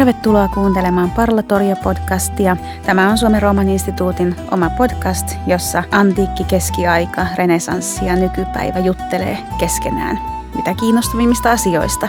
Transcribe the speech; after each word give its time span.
Tervetuloa 0.00 0.48
kuuntelemaan 0.48 1.10
Parlatoria-podcastia. 1.10 2.56
Tämä 2.86 3.10
on 3.10 3.18
Suomen 3.18 3.42
Rooman 3.42 3.68
instituutin 3.68 4.36
oma 4.50 4.70
podcast, 4.70 5.28
jossa 5.46 5.82
antiikki, 5.90 6.44
keskiaika, 6.44 7.26
renesanssi 7.36 8.06
ja 8.06 8.16
nykypäivä 8.16 8.78
juttelee 8.78 9.38
keskenään 9.58 10.18
mitä 10.56 10.74
kiinnostavimmista 10.74 11.50
asioista. 11.50 12.08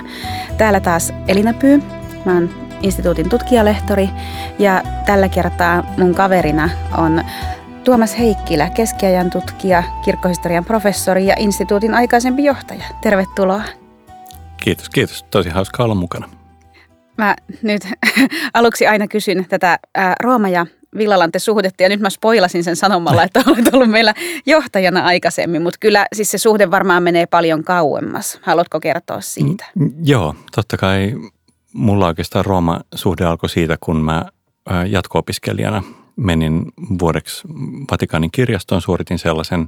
Täällä 0.57 0.79
taas 0.79 1.13
Elina 1.27 1.53
Pyy. 1.53 1.77
Mä 2.25 2.33
oon 2.33 2.49
instituutin 2.81 3.29
tutkijalehtori 3.29 4.09
ja 4.59 4.83
tällä 5.05 5.29
kertaa 5.29 5.83
mun 5.97 6.15
kaverina 6.15 6.69
on 6.97 7.23
Tuomas 7.83 8.19
Heikkilä, 8.19 8.69
keskiajan 8.69 9.29
tutkija, 9.29 9.83
kirkkohistorian 10.05 10.65
professori 10.65 11.27
ja 11.27 11.35
instituutin 11.39 11.93
aikaisempi 11.93 12.43
johtaja. 12.43 12.83
Tervetuloa. 13.01 13.61
Kiitos, 14.63 14.89
kiitos. 14.89 15.23
Tosi 15.23 15.49
hauska 15.49 15.83
olla 15.83 15.95
mukana. 15.95 16.40
Mä 17.21 17.35
nyt 17.61 17.87
aluksi 18.53 18.87
aina 18.87 19.07
kysyn 19.07 19.45
tätä 19.49 19.79
Rooma 20.19 20.49
ja 20.49 20.65
Villalante 20.97 21.39
suhdetta 21.39 21.83
ja 21.83 21.89
nyt 21.89 21.99
mä 21.99 22.09
spoilasin 22.09 22.63
sen 22.63 22.75
sanomalla, 22.75 23.23
että 23.23 23.43
olet 23.47 23.73
ollut 23.73 23.89
meillä 23.89 24.13
johtajana 24.45 25.05
aikaisemmin, 25.05 25.61
mutta 25.61 25.77
kyllä 25.79 26.05
siis 26.15 26.31
se 26.31 26.37
suhde 26.37 26.71
varmaan 26.71 27.03
menee 27.03 27.25
paljon 27.25 27.63
kauemmas. 27.63 28.39
Haluatko 28.41 28.79
kertoa 28.79 29.21
siitä? 29.21 29.65
Mm, 29.75 29.93
joo, 30.03 30.35
totta 30.55 30.77
kai 30.77 31.13
mulla 31.73 32.07
oikeastaan 32.07 32.45
Rooma-suhde 32.45 33.25
alkoi 33.25 33.49
siitä, 33.49 33.77
kun 33.79 33.97
mä 33.97 34.25
jatko-opiskelijana 34.89 35.83
menin 36.15 36.65
vuodeksi 36.99 37.47
Vatikaanin 37.91 38.31
kirjastoon, 38.31 38.81
suoritin 38.81 39.19
sellaisen 39.19 39.67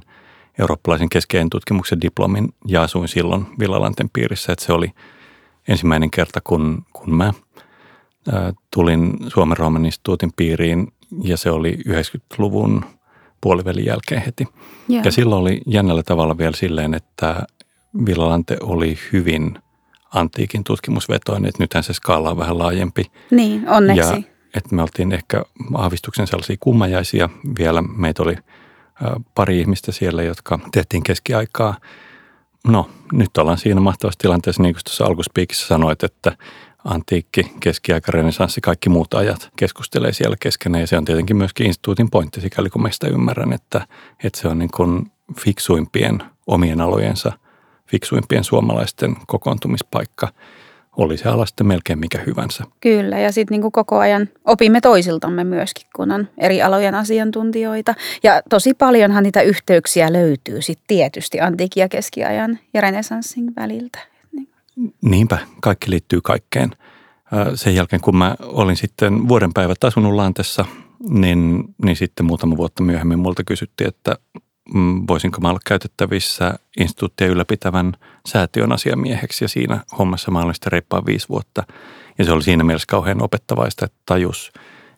eurooppalaisen 0.58 1.08
keskeinen 1.08 1.50
tutkimuksen 1.50 2.00
diplomin 2.00 2.48
ja 2.68 2.82
asuin 2.82 3.08
silloin 3.08 3.46
Villalanten 3.58 4.10
piirissä, 4.12 4.52
että 4.52 4.64
se 4.64 4.72
oli 4.72 4.90
ensimmäinen 5.68 6.10
kerta, 6.10 6.40
kun, 6.44 6.82
kun 6.92 7.14
mä 7.14 7.32
tulin 8.74 9.16
Suomen 9.28 9.56
Rooman 9.56 9.86
instituutin 9.86 10.32
piiriin 10.36 10.92
ja 11.22 11.36
se 11.36 11.50
oli 11.50 11.78
90-luvun 11.88 12.84
puolivälin 13.40 13.86
jälkeen 13.86 14.22
heti. 14.22 14.48
Yeah. 14.90 15.04
Ja 15.04 15.12
silloin 15.12 15.42
oli 15.42 15.60
jännällä 15.66 16.02
tavalla 16.02 16.38
vielä 16.38 16.56
silleen, 16.56 16.94
että 16.94 17.46
Villalante 18.06 18.56
oli 18.60 18.98
hyvin 19.12 19.58
antiikin 20.14 20.64
tutkimusvetoinen, 20.64 21.48
että 21.48 21.62
nythän 21.62 21.82
se 21.82 21.92
skaala 21.92 22.30
on 22.30 22.38
vähän 22.38 22.58
laajempi. 22.58 23.10
Niin, 23.30 23.68
onneksi. 23.68 24.14
Ja 24.14 24.22
että 24.54 24.74
me 24.74 24.82
oltiin 24.82 25.12
ehkä 25.12 25.44
aavistuksen 25.74 26.26
sellaisia 26.26 26.56
kummajaisia 26.60 27.28
vielä. 27.58 27.82
Meitä 27.82 28.22
oli 28.22 28.36
pari 29.34 29.60
ihmistä 29.60 29.92
siellä, 29.92 30.22
jotka 30.22 30.58
tehtiin 30.72 31.02
keskiaikaa. 31.02 31.76
No, 32.66 32.90
nyt 33.12 33.36
ollaan 33.38 33.58
siinä 33.58 33.80
mahtavassa 33.80 34.18
tilanteessa, 34.18 34.62
niin 34.62 34.74
kuin 34.74 34.84
tuossa 34.84 35.04
alkuspiikissä 35.04 35.66
sanoit, 35.66 36.02
että 36.02 36.36
antiikki, 36.84 37.52
keskiaika, 37.60 38.12
renesanssi, 38.12 38.60
kaikki 38.60 38.88
muut 38.88 39.14
ajat 39.14 39.50
keskustelee 39.56 40.12
siellä 40.12 40.36
keskenään. 40.40 40.80
Ja 40.80 40.86
se 40.86 40.98
on 40.98 41.04
tietenkin 41.04 41.36
myöskin 41.36 41.66
instituutin 41.66 42.10
pointti, 42.10 42.40
sikäli 42.40 42.70
kun 42.70 42.82
meistä 42.82 43.08
ymmärrän, 43.08 43.52
että, 43.52 43.86
että 44.24 44.40
se 44.40 44.48
on 44.48 44.58
niin 44.58 44.70
kuin 44.76 45.12
fiksuimpien 45.40 46.22
omien 46.46 46.80
alojensa, 46.80 47.32
fiksuimpien 47.86 48.44
suomalaisten 48.44 49.16
kokoontumispaikka– 49.26 50.28
oli 50.96 51.16
se 51.16 51.28
ala 51.28 51.46
sitten 51.46 51.66
melkein 51.66 51.98
mikä 51.98 52.18
hyvänsä. 52.26 52.64
Kyllä, 52.80 53.18
ja 53.18 53.32
sitten 53.32 53.60
niin 53.60 53.72
koko 53.72 53.98
ajan 53.98 54.28
opimme 54.44 54.80
toisiltamme 54.80 55.44
myöskin, 55.44 55.86
kun 55.96 56.10
on 56.10 56.28
eri 56.38 56.62
alojen 56.62 56.94
asiantuntijoita. 56.94 57.94
Ja 58.22 58.42
tosi 58.50 58.74
paljonhan 58.74 59.22
niitä 59.22 59.42
yhteyksiä 59.42 60.12
löytyy 60.12 60.62
sitten 60.62 60.84
tietysti 60.86 61.40
antiikin 61.40 61.80
ja 61.80 61.88
keskiajan 61.88 62.58
ja 62.74 62.80
renesanssin 62.80 63.52
väliltä. 63.56 64.13
Niinpä, 65.02 65.38
kaikki 65.60 65.90
liittyy 65.90 66.20
kaikkeen. 66.20 66.70
Sen 67.54 67.74
jälkeen, 67.74 68.02
kun 68.02 68.16
mä 68.16 68.36
olin 68.40 68.76
sitten 68.76 69.28
vuoden 69.28 69.54
päivät 69.54 69.84
asunut 69.84 70.14
Lantessa, 70.14 70.64
niin, 71.08 71.64
niin 71.84 71.96
sitten 71.96 72.26
muutama 72.26 72.56
vuotta 72.56 72.82
myöhemmin 72.82 73.18
multa 73.18 73.44
kysyttiin, 73.44 73.88
että 73.88 74.16
Mm, 74.74 75.04
voisinko 75.08 75.40
mä 75.40 75.48
olla 75.48 75.60
käytettävissä 75.66 76.54
instituuttia 76.80 77.26
ylläpitävän 77.26 77.92
säätiön 78.26 78.72
asiamieheksi 78.72 79.44
ja 79.44 79.48
siinä 79.48 79.80
hommassa 79.98 80.30
mä 80.30 80.42
olin 80.42 80.54
sitten 80.54 80.72
reippaan 80.72 81.06
viisi 81.06 81.28
vuotta. 81.28 81.62
Ja 82.18 82.24
se 82.24 82.32
oli 82.32 82.42
siinä 82.42 82.64
mielessä 82.64 82.86
kauhean 82.88 83.22
opettavaista, 83.22 83.84
että 83.84 83.98
tajus 84.06 84.52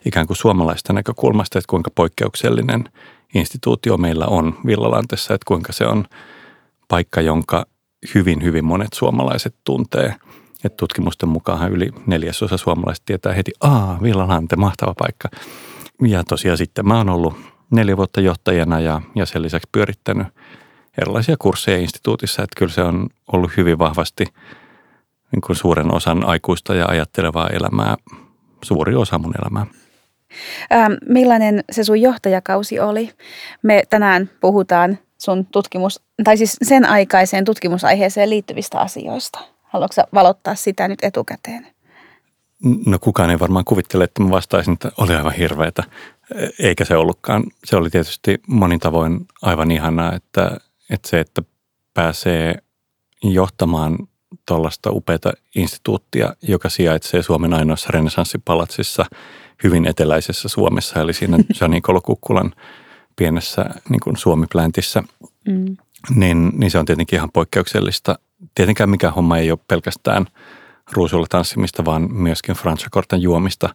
ikään 0.04 0.26
kuin 0.26 0.36
suomalaista 0.36 0.92
näkökulmasta, 0.92 1.58
että 1.58 1.70
kuinka 1.70 1.90
poikkeuksellinen 1.94 2.84
instituutio 3.34 3.96
meillä 3.96 4.26
on 4.26 4.58
Villalantessa, 4.66 5.34
että 5.34 5.44
kuinka 5.48 5.72
se 5.72 5.86
on 5.86 6.04
paikka, 6.88 7.20
jonka 7.20 7.66
hyvin, 8.14 8.42
hyvin 8.42 8.64
monet 8.64 8.92
suomalaiset 8.92 9.54
tuntee. 9.64 10.14
Että 10.64 10.76
tutkimusten 10.76 11.28
mukaan 11.28 11.72
yli 11.72 11.90
neljäsosa 12.06 12.56
suomalaisista 12.56 13.06
tietää 13.06 13.32
heti, 13.32 13.52
aa, 13.60 13.98
Villalante, 14.02 14.56
mahtava 14.56 14.94
paikka. 14.98 15.28
Ja 16.02 16.24
tosiaan 16.24 16.58
sitten 16.58 16.88
mä 16.88 16.96
oon 16.96 17.08
ollut 17.08 17.36
neljä 17.70 17.96
vuotta 17.96 18.20
johtajana 18.20 18.80
ja, 18.80 19.00
ja 19.14 19.26
sen 19.26 19.42
lisäksi 19.42 19.68
pyörittänyt 19.72 20.26
erilaisia 20.98 21.36
kursseja 21.38 21.78
instituutissa. 21.78 22.42
Että 22.42 22.58
kyllä 22.58 22.72
se 22.72 22.82
on 22.82 23.08
ollut 23.32 23.56
hyvin 23.56 23.78
vahvasti 23.78 24.24
niin 25.32 25.40
kuin 25.46 25.56
suuren 25.56 25.94
osan 25.94 26.24
aikuista 26.24 26.74
ja 26.74 26.86
ajattelevaa 26.88 27.48
elämää, 27.48 27.96
suuri 28.64 28.94
osa 28.94 29.18
mun 29.18 29.34
elämää. 29.42 29.66
Millainen 31.08 31.64
se 31.72 31.84
sun 31.84 32.00
johtajakausi 32.00 32.80
oli? 32.80 33.10
Me 33.62 33.82
tänään 33.90 34.30
puhutaan 34.40 34.98
sun 35.18 35.46
tutkimus, 35.46 36.00
tai 36.24 36.36
siis 36.36 36.56
sen 36.62 36.84
aikaiseen 36.84 37.44
tutkimusaiheeseen 37.44 38.30
liittyvistä 38.30 38.80
asioista. 38.80 39.38
Haluatko 39.62 40.02
valottaa 40.14 40.54
sitä 40.54 40.88
nyt 40.88 40.98
etukäteen? 41.02 41.66
No 42.86 42.98
kukaan 42.98 43.30
ei 43.30 43.38
varmaan 43.38 43.64
kuvittele, 43.64 44.04
että 44.04 44.22
mä 44.22 44.30
vastaisin, 44.30 44.72
että 44.72 44.92
oli 44.98 45.14
aivan 45.14 45.32
hirveätä 45.32 45.82
eikä 46.58 46.84
se 46.84 46.96
ollutkaan. 46.96 47.44
Se 47.64 47.76
oli 47.76 47.90
tietysti 47.90 48.40
monin 48.46 48.80
tavoin 48.80 49.26
aivan 49.42 49.70
ihanaa, 49.70 50.12
että, 50.12 50.56
että 50.90 51.08
se, 51.08 51.20
että 51.20 51.42
pääsee 51.94 52.54
johtamaan 53.22 53.98
tuollaista 54.48 54.90
upeata 54.90 55.32
instituuttia, 55.56 56.34
joka 56.42 56.68
sijaitsee 56.68 57.22
Suomen 57.22 57.54
ainoassa 57.54 57.88
renesanssipalatsissa 57.90 59.04
hyvin 59.64 59.86
eteläisessä 59.86 60.48
Suomessa, 60.48 61.00
eli 61.00 61.12
siinä 61.12 61.38
Jani 61.60 61.80
Kolokukkulan 61.80 62.52
pienessä 63.16 63.64
niin 63.88 64.00
kuin 64.00 64.16
Suomi-pläntissä, 64.16 65.02
mm. 65.48 65.76
niin, 66.14 66.52
niin 66.54 66.70
se 66.70 66.78
on 66.78 66.84
tietenkin 66.84 67.16
ihan 67.16 67.30
poikkeuksellista. 67.32 68.18
Tietenkään 68.54 68.90
mikä 68.90 69.10
homma 69.10 69.38
ei 69.38 69.50
ole 69.50 69.58
pelkästään 69.68 70.26
ruusulla 70.92 71.26
tanssimista, 71.28 71.84
vaan 71.84 72.12
myöskin 72.12 72.54
Franssakortan 72.54 73.22
juomista. 73.22 73.68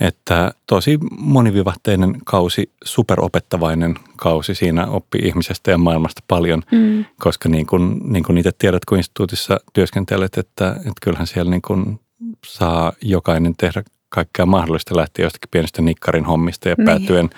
Että 0.00 0.52
tosi 0.66 0.98
monivivahteinen 1.18 2.16
kausi, 2.24 2.70
superopettavainen 2.84 3.94
kausi. 4.16 4.54
Siinä 4.54 4.86
oppi 4.86 5.18
ihmisestä 5.18 5.70
ja 5.70 5.78
maailmasta 5.78 6.22
paljon, 6.28 6.62
mm. 6.72 7.04
koska 7.20 7.48
niin 7.48 7.66
kuin, 7.66 8.00
niin 8.04 8.24
kuin 8.24 8.38
itse 8.38 8.50
tiedät, 8.58 8.84
kun 8.84 8.98
instituutissa 8.98 9.60
työskentelet, 9.72 10.38
että, 10.38 10.70
että 10.70 10.92
kyllähän 11.02 11.26
siellä 11.26 11.50
niin 11.50 11.62
kuin 11.62 12.00
saa 12.46 12.92
jokainen 13.02 13.54
tehdä 13.56 13.82
kaikkea 14.14 14.46
mahdollista 14.46 14.96
lähtien 14.96 15.24
jostakin 15.24 15.48
pienestä 15.50 15.82
nikkarin 15.82 16.24
hommista 16.24 16.68
ja 16.68 16.74
niin. 16.78 16.84
päätyen 16.84 17.30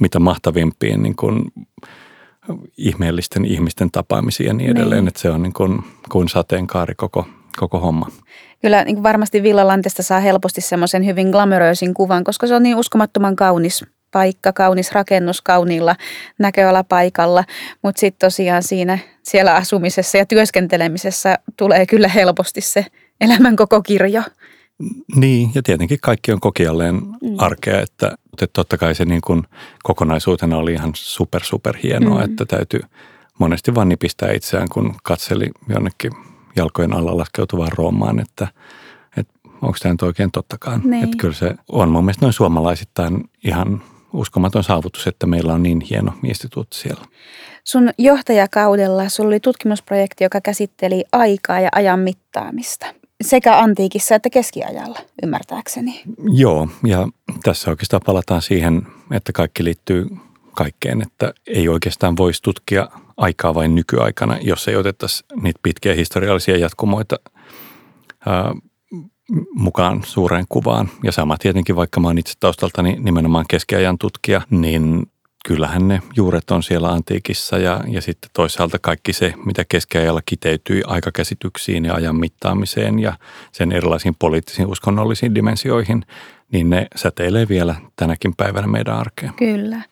mitä 0.00 0.18
mahtavimpiin 0.18 1.02
niin 1.02 1.16
kuin 1.16 1.52
ihmeellisten 2.76 3.44
ihmisten 3.44 3.90
tapaamisiin 3.90 4.46
ja 4.46 4.54
niin 4.54 4.70
edelleen. 4.70 5.00
Niin. 5.00 5.08
Että 5.08 5.20
se 5.20 5.30
on 5.30 5.42
niin 5.42 5.52
kuin, 5.52 5.78
kuin 6.08 6.28
sateenkaari 6.28 6.94
koko, 6.94 7.26
koko 7.56 7.78
homma. 7.78 8.06
Kyllä 8.62 8.84
niin 8.84 9.02
varmasti 9.02 9.42
Villalantesta 9.42 10.02
saa 10.02 10.20
helposti 10.20 10.60
semmoisen 10.60 11.06
hyvin 11.06 11.28
glamoröisin 11.28 11.94
kuvan, 11.94 12.24
koska 12.24 12.46
se 12.46 12.54
on 12.54 12.62
niin 12.62 12.76
uskomattoman 12.76 13.36
kaunis 13.36 13.84
paikka, 14.12 14.52
kaunis 14.52 14.92
rakennus 14.92 15.42
kauniilla 15.42 15.96
näköalapaikalla, 16.38 17.44
mutta 17.82 18.00
sitten 18.00 18.26
tosiaan 18.26 18.62
siinä 18.62 18.98
siellä 19.22 19.54
asumisessa 19.54 20.18
ja 20.18 20.26
työskentelemisessä 20.26 21.38
tulee 21.56 21.86
kyllä 21.86 22.08
helposti 22.08 22.60
se 22.60 22.86
elämän 23.20 23.56
koko 23.56 23.82
kirjo. 23.82 24.22
Niin, 25.16 25.50
ja 25.54 25.62
tietenkin 25.62 25.98
kaikki 26.02 26.32
on 26.32 26.40
kokijalleen 26.40 26.94
mm. 26.94 27.34
arkea, 27.38 27.80
että, 27.80 28.16
että 28.42 28.52
totta 28.52 28.78
kai 28.78 28.94
se 28.94 29.04
niin 29.04 29.20
kuin 29.20 29.42
kokonaisuutena 29.82 30.56
oli 30.56 30.72
ihan 30.72 30.92
super, 30.94 31.44
super 31.44 31.76
hienoa, 31.82 32.18
mm. 32.18 32.24
että 32.24 32.44
täytyy 32.44 32.80
monesti 33.38 33.74
vaan 33.74 33.88
nipistää 33.88 34.32
itseään, 34.32 34.68
kun 34.68 34.94
katseli 35.02 35.50
jonnekin 35.68 36.12
jalkojen 36.56 36.92
alla 36.92 37.16
laskeutuvaan 37.16 37.72
Roomaan, 37.76 38.20
että, 38.20 38.48
että 39.16 39.32
onko 39.62 39.76
tämä 39.82 39.92
nyt 39.92 40.02
oikein 40.02 40.30
tottakaan. 40.32 40.80
Niin. 40.84 41.04
Että 41.04 41.16
kyllä 41.16 41.34
se 41.34 41.54
on 41.68 41.90
mun 41.90 42.04
mielestä 42.04 42.24
noin 42.24 42.32
suomalaisittain 42.32 43.24
ihan 43.44 43.82
uskomaton 44.12 44.64
saavutus, 44.64 45.06
että 45.06 45.26
meillä 45.26 45.54
on 45.54 45.62
niin 45.62 45.80
hieno 45.80 46.12
instituutti 46.24 46.76
siellä. 46.76 47.04
Sun 47.64 47.90
johtajakaudella 47.98 49.08
sulla 49.08 49.28
oli 49.28 49.40
tutkimusprojekti, 49.40 50.24
joka 50.24 50.40
käsitteli 50.40 51.04
aikaa 51.12 51.60
ja 51.60 51.68
ajan 51.72 52.00
mittaamista 52.00 52.86
sekä 53.20 53.58
antiikissa 53.58 54.14
että 54.14 54.30
keskiajalla, 54.30 54.98
ymmärtääkseni. 55.22 56.02
Joo, 56.32 56.68
ja 56.84 57.08
tässä 57.42 57.70
oikeastaan 57.70 58.02
palataan 58.06 58.42
siihen, 58.42 58.86
että 59.10 59.32
kaikki 59.32 59.64
liittyy 59.64 60.06
kaikkeen, 60.52 61.02
että 61.02 61.34
ei 61.46 61.68
oikeastaan 61.68 62.16
voisi 62.16 62.42
tutkia 62.42 62.88
aikaa 63.16 63.54
vain 63.54 63.74
nykyaikana, 63.74 64.38
jos 64.40 64.68
ei 64.68 64.76
otettaisi 64.76 65.24
niitä 65.42 65.60
pitkiä 65.62 65.94
historiallisia 65.94 66.56
jatkumoita. 66.56 67.16
mukaan 69.54 70.02
suureen 70.04 70.44
kuvaan. 70.48 70.88
Ja 71.04 71.12
sama 71.12 71.36
tietenkin, 71.38 71.76
vaikka 71.76 72.00
mä 72.00 72.08
oon 72.08 72.18
itse 72.18 72.32
taustaltani 72.40 72.96
nimenomaan 73.00 73.44
keskiajan 73.48 73.98
tutkija, 73.98 74.42
niin 74.50 75.06
kyllähän 75.44 75.88
ne 75.88 76.02
juuret 76.16 76.50
on 76.50 76.62
siellä 76.62 76.88
antiikissa 76.88 77.58
ja, 77.58 77.80
ja 77.88 78.00
sitten 78.00 78.30
toisaalta 78.32 78.78
kaikki 78.78 79.12
se, 79.12 79.34
mitä 79.44 79.64
keskiajalla 79.68 80.22
kiteytyi 80.26 80.82
aikakäsityksiin 80.86 81.84
ja 81.84 81.94
ajan 81.94 82.16
mittaamiseen 82.16 82.98
ja 82.98 83.12
sen 83.52 83.72
erilaisiin 83.72 84.14
poliittisiin 84.18 84.68
uskonnollisiin 84.68 85.34
dimensioihin, 85.34 86.04
niin 86.52 86.70
ne 86.70 86.86
säteilee 86.96 87.48
vielä 87.48 87.74
tänäkin 87.96 88.36
päivänä 88.36 88.66
meidän 88.66 88.94
arkeen. 88.94 89.34
Kyllä. 89.34 89.82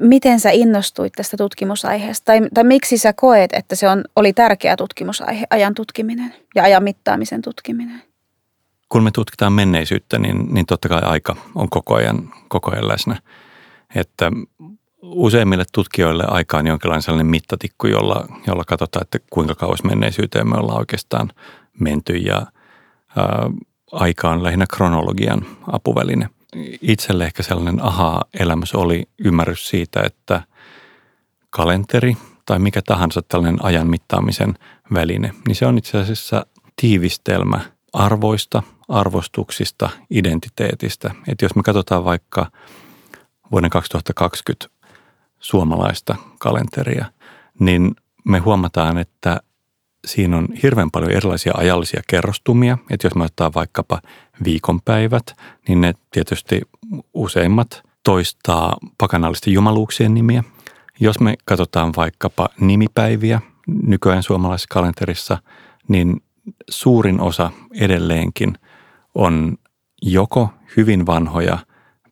Miten 0.00 0.40
sä 0.40 0.50
innostuit 0.50 1.12
tästä 1.12 1.36
tutkimusaiheesta 1.36 2.24
tai, 2.24 2.40
tai 2.54 2.64
miksi 2.64 2.98
sä 2.98 3.12
koet, 3.12 3.52
että 3.52 3.76
se 3.76 3.88
on, 3.88 4.04
oli 4.16 4.32
tärkeä 4.32 4.76
tutkimusaihe, 4.76 5.46
ajan 5.50 5.74
tutkiminen 5.74 6.34
ja 6.54 6.62
ajan 6.62 6.82
mittaamisen 6.82 7.42
tutkiminen? 7.42 8.02
Kun 8.88 9.04
me 9.04 9.10
tutkitaan 9.10 9.52
menneisyyttä, 9.52 10.18
niin, 10.18 10.54
niin 10.54 10.66
totta 10.66 10.88
kai 10.88 11.02
aika 11.02 11.36
on 11.54 11.68
koko 11.68 11.94
ajan, 11.94 12.32
koko 12.48 12.70
ajan 12.72 12.88
läsnä. 12.88 13.16
Että 13.94 14.30
useimmille 15.02 15.64
tutkijoille 15.72 16.24
aika 16.28 16.58
on 16.58 16.66
jonkinlainen 16.66 17.02
sellainen 17.02 17.26
mittatikku, 17.26 17.86
jolla, 17.86 18.28
jolla 18.46 18.64
katsotaan, 18.64 19.02
että 19.02 19.18
kuinka 19.30 19.54
kauas 19.54 19.84
menneisyyteen 19.84 20.48
me 20.48 20.56
ollaan 20.56 20.78
oikeastaan 20.78 21.30
menty 21.80 22.16
ja 22.16 22.46
ää, 23.16 23.50
aika 23.92 24.30
on 24.30 24.42
lähinnä 24.42 24.66
kronologian 24.66 25.46
apuväline– 25.66 26.28
itselle 26.82 27.24
ehkä 27.24 27.42
sellainen 27.42 27.84
aha-elämys 27.84 28.74
oli 28.74 29.08
ymmärrys 29.18 29.68
siitä, 29.68 30.02
että 30.02 30.42
kalenteri 31.50 32.16
tai 32.46 32.58
mikä 32.58 32.82
tahansa 32.82 33.22
tällainen 33.22 33.64
ajan 33.64 33.90
mittaamisen 33.90 34.54
väline, 34.94 35.32
niin 35.46 35.56
se 35.56 35.66
on 35.66 35.78
itse 35.78 35.98
asiassa 35.98 36.46
tiivistelmä 36.80 37.60
arvoista, 37.92 38.62
arvostuksista, 38.88 39.90
identiteetistä. 40.10 41.14
Että 41.28 41.44
jos 41.44 41.54
me 41.54 41.62
katsotaan 41.62 42.04
vaikka 42.04 42.50
vuoden 43.52 43.70
2020 43.70 44.68
suomalaista 45.40 46.16
kalenteria, 46.38 47.06
niin 47.58 47.96
me 48.24 48.38
huomataan, 48.38 48.98
että 48.98 49.40
siinä 50.06 50.36
on 50.36 50.48
hirveän 50.62 50.90
paljon 50.90 51.10
erilaisia 51.10 51.52
ajallisia 51.56 52.02
kerrostumia. 52.06 52.78
Että 52.90 53.06
jos 53.06 53.14
me 53.14 53.24
ottaa 53.24 53.54
vaikkapa 53.54 54.00
viikonpäivät, 54.44 55.36
niin 55.68 55.80
ne 55.80 55.94
tietysti 56.10 56.60
useimmat 57.14 57.82
toistaa 58.04 58.76
pakanallisten 58.98 59.52
jumaluuksien 59.52 60.14
nimiä. 60.14 60.44
Jos 61.00 61.20
me 61.20 61.34
katsotaan 61.44 61.92
vaikkapa 61.96 62.48
nimipäiviä 62.60 63.40
nykyään 63.66 64.22
suomalaisessa 64.22 64.74
kalenterissa, 64.74 65.38
niin 65.88 66.22
suurin 66.70 67.20
osa 67.20 67.50
edelleenkin 67.74 68.58
on 69.14 69.56
joko 70.02 70.48
hyvin 70.76 71.06
vanhoja 71.06 71.58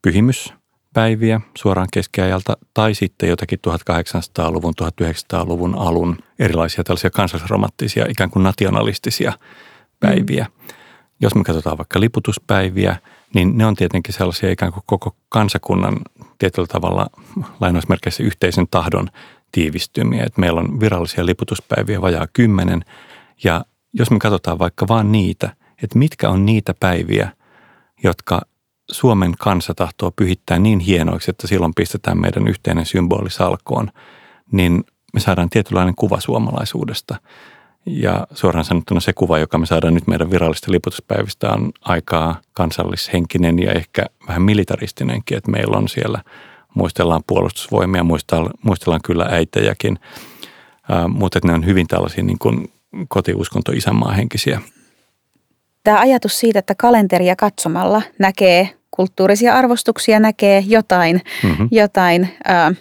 pyhimys 0.02 0.54
päiviä 0.94 1.40
suoraan 1.58 1.88
keskiajalta 1.92 2.56
tai 2.74 2.94
sitten 2.94 3.28
jotakin 3.28 3.58
1800-luvun, 3.68 4.74
1900-luvun 4.82 5.74
alun 5.78 6.18
erilaisia 6.38 6.84
tällaisia 6.84 7.10
kansallisromanttisia, 7.10 8.06
ikään 8.08 8.30
kuin 8.30 8.42
nationalistisia 8.42 9.32
päiviä. 10.00 10.44
Mm. 10.44 10.68
Jos 11.20 11.34
me 11.34 11.44
katsotaan 11.44 11.78
vaikka 11.78 12.00
liputuspäiviä, 12.00 12.96
niin 13.34 13.58
ne 13.58 13.66
on 13.66 13.74
tietenkin 13.74 14.14
sellaisia 14.14 14.50
ikään 14.50 14.72
kuin 14.72 14.82
koko 14.86 15.16
kansakunnan 15.28 15.98
tietyllä 16.38 16.66
tavalla 16.66 17.06
lainausmerkeissä 17.60 18.22
yhteisen 18.22 18.66
tahdon 18.70 19.08
tiivistymiä. 19.52 20.24
Että 20.24 20.40
meillä 20.40 20.60
on 20.60 20.80
virallisia 20.80 21.26
liputuspäiviä 21.26 22.00
vajaa 22.00 22.26
kymmenen 22.32 22.84
ja 23.44 23.64
jos 23.92 24.10
me 24.10 24.18
katsotaan 24.18 24.58
vaikka 24.58 24.88
vain 24.88 25.12
niitä, 25.12 25.56
että 25.82 25.98
mitkä 25.98 26.28
on 26.28 26.46
niitä 26.46 26.74
päiviä, 26.80 27.30
jotka 28.02 28.40
Suomen 28.92 29.34
kansa 29.38 29.74
tahtoo 29.74 30.10
pyhittää 30.10 30.58
niin 30.58 30.78
hienoiksi, 30.78 31.30
että 31.30 31.46
silloin 31.46 31.72
pistetään 31.76 32.20
meidän 32.20 32.48
yhteinen 32.48 32.86
symboli 32.86 33.30
salkoon, 33.30 33.90
niin 34.52 34.84
me 35.14 35.20
saadaan 35.20 35.50
tietynlainen 35.50 35.94
kuva 35.94 36.20
suomalaisuudesta. 36.20 37.16
Ja 37.86 38.26
suoraan 38.34 38.64
sanottuna 38.64 39.00
se 39.00 39.12
kuva, 39.12 39.38
joka 39.38 39.58
me 39.58 39.66
saadaan 39.66 39.94
nyt 39.94 40.06
meidän 40.06 40.30
virallista 40.30 40.72
liputuspäivistä, 40.72 41.50
on 41.52 41.72
aikaa 41.80 42.40
kansallishenkinen 42.52 43.58
ja 43.58 43.72
ehkä 43.72 44.06
vähän 44.28 44.42
militaristinenkin, 44.42 45.38
että 45.38 45.50
meillä 45.50 45.76
on 45.76 45.88
siellä, 45.88 46.22
muistellaan 46.74 47.22
puolustusvoimia, 47.26 48.04
muistellaan, 48.04 48.54
muistellaan 48.62 49.00
kyllä 49.04 49.26
äitejäkin, 49.30 49.98
äh, 50.92 51.08
mutta 51.08 51.38
ne 51.44 51.52
on 51.52 51.66
hyvin 51.66 51.86
tällaisia 51.86 52.24
niin 52.24 52.38
kuin 52.38 52.72
kotiuskonto 53.08 53.72
isänmaa 53.72 54.12
henkisiä. 54.12 54.60
Tämä 55.84 56.00
ajatus 56.00 56.40
siitä, 56.40 56.58
että 56.58 56.74
kalenteria 56.74 57.36
katsomalla 57.36 58.02
näkee 58.18 58.79
kulttuurisia 58.90 59.54
arvostuksia 59.54 60.20
näkee 60.20 60.64
jotain, 60.66 61.20
mm-hmm. 61.42 61.68
jotain 61.70 62.28
ä, 62.48 62.74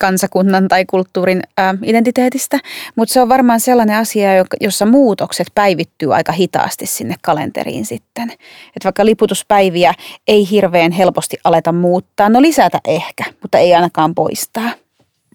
kansakunnan 0.00 0.68
tai 0.68 0.84
kulttuurin 0.84 1.42
ä, 1.60 1.74
identiteetistä, 1.82 2.58
mutta 2.96 3.12
se 3.12 3.20
on 3.20 3.28
varmaan 3.28 3.60
sellainen 3.60 3.98
asia, 3.98 4.28
jossa 4.60 4.86
muutokset 4.86 5.46
päivittyy 5.54 6.14
aika 6.14 6.32
hitaasti 6.32 6.86
sinne 6.86 7.14
kalenteriin 7.22 7.86
sitten. 7.86 8.30
Että 8.76 8.84
vaikka 8.84 9.04
liputuspäiviä 9.04 9.94
ei 10.28 10.50
hirveän 10.50 10.92
helposti 10.92 11.36
aleta 11.44 11.72
muuttaa, 11.72 12.28
no 12.28 12.42
lisätä 12.42 12.80
ehkä, 12.88 13.24
mutta 13.42 13.58
ei 13.58 13.74
ainakaan 13.74 14.14
poistaa. 14.14 14.70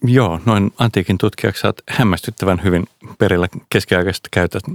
Joo, 0.04 0.40
noin 0.46 0.72
antiikin 0.78 1.18
tutkijaksi 1.18 1.68
olet 1.68 1.84
hämmästyttävän 1.90 2.62
hyvin 2.64 2.86
perillä 3.18 3.48
keskiaikaisista 3.70 4.30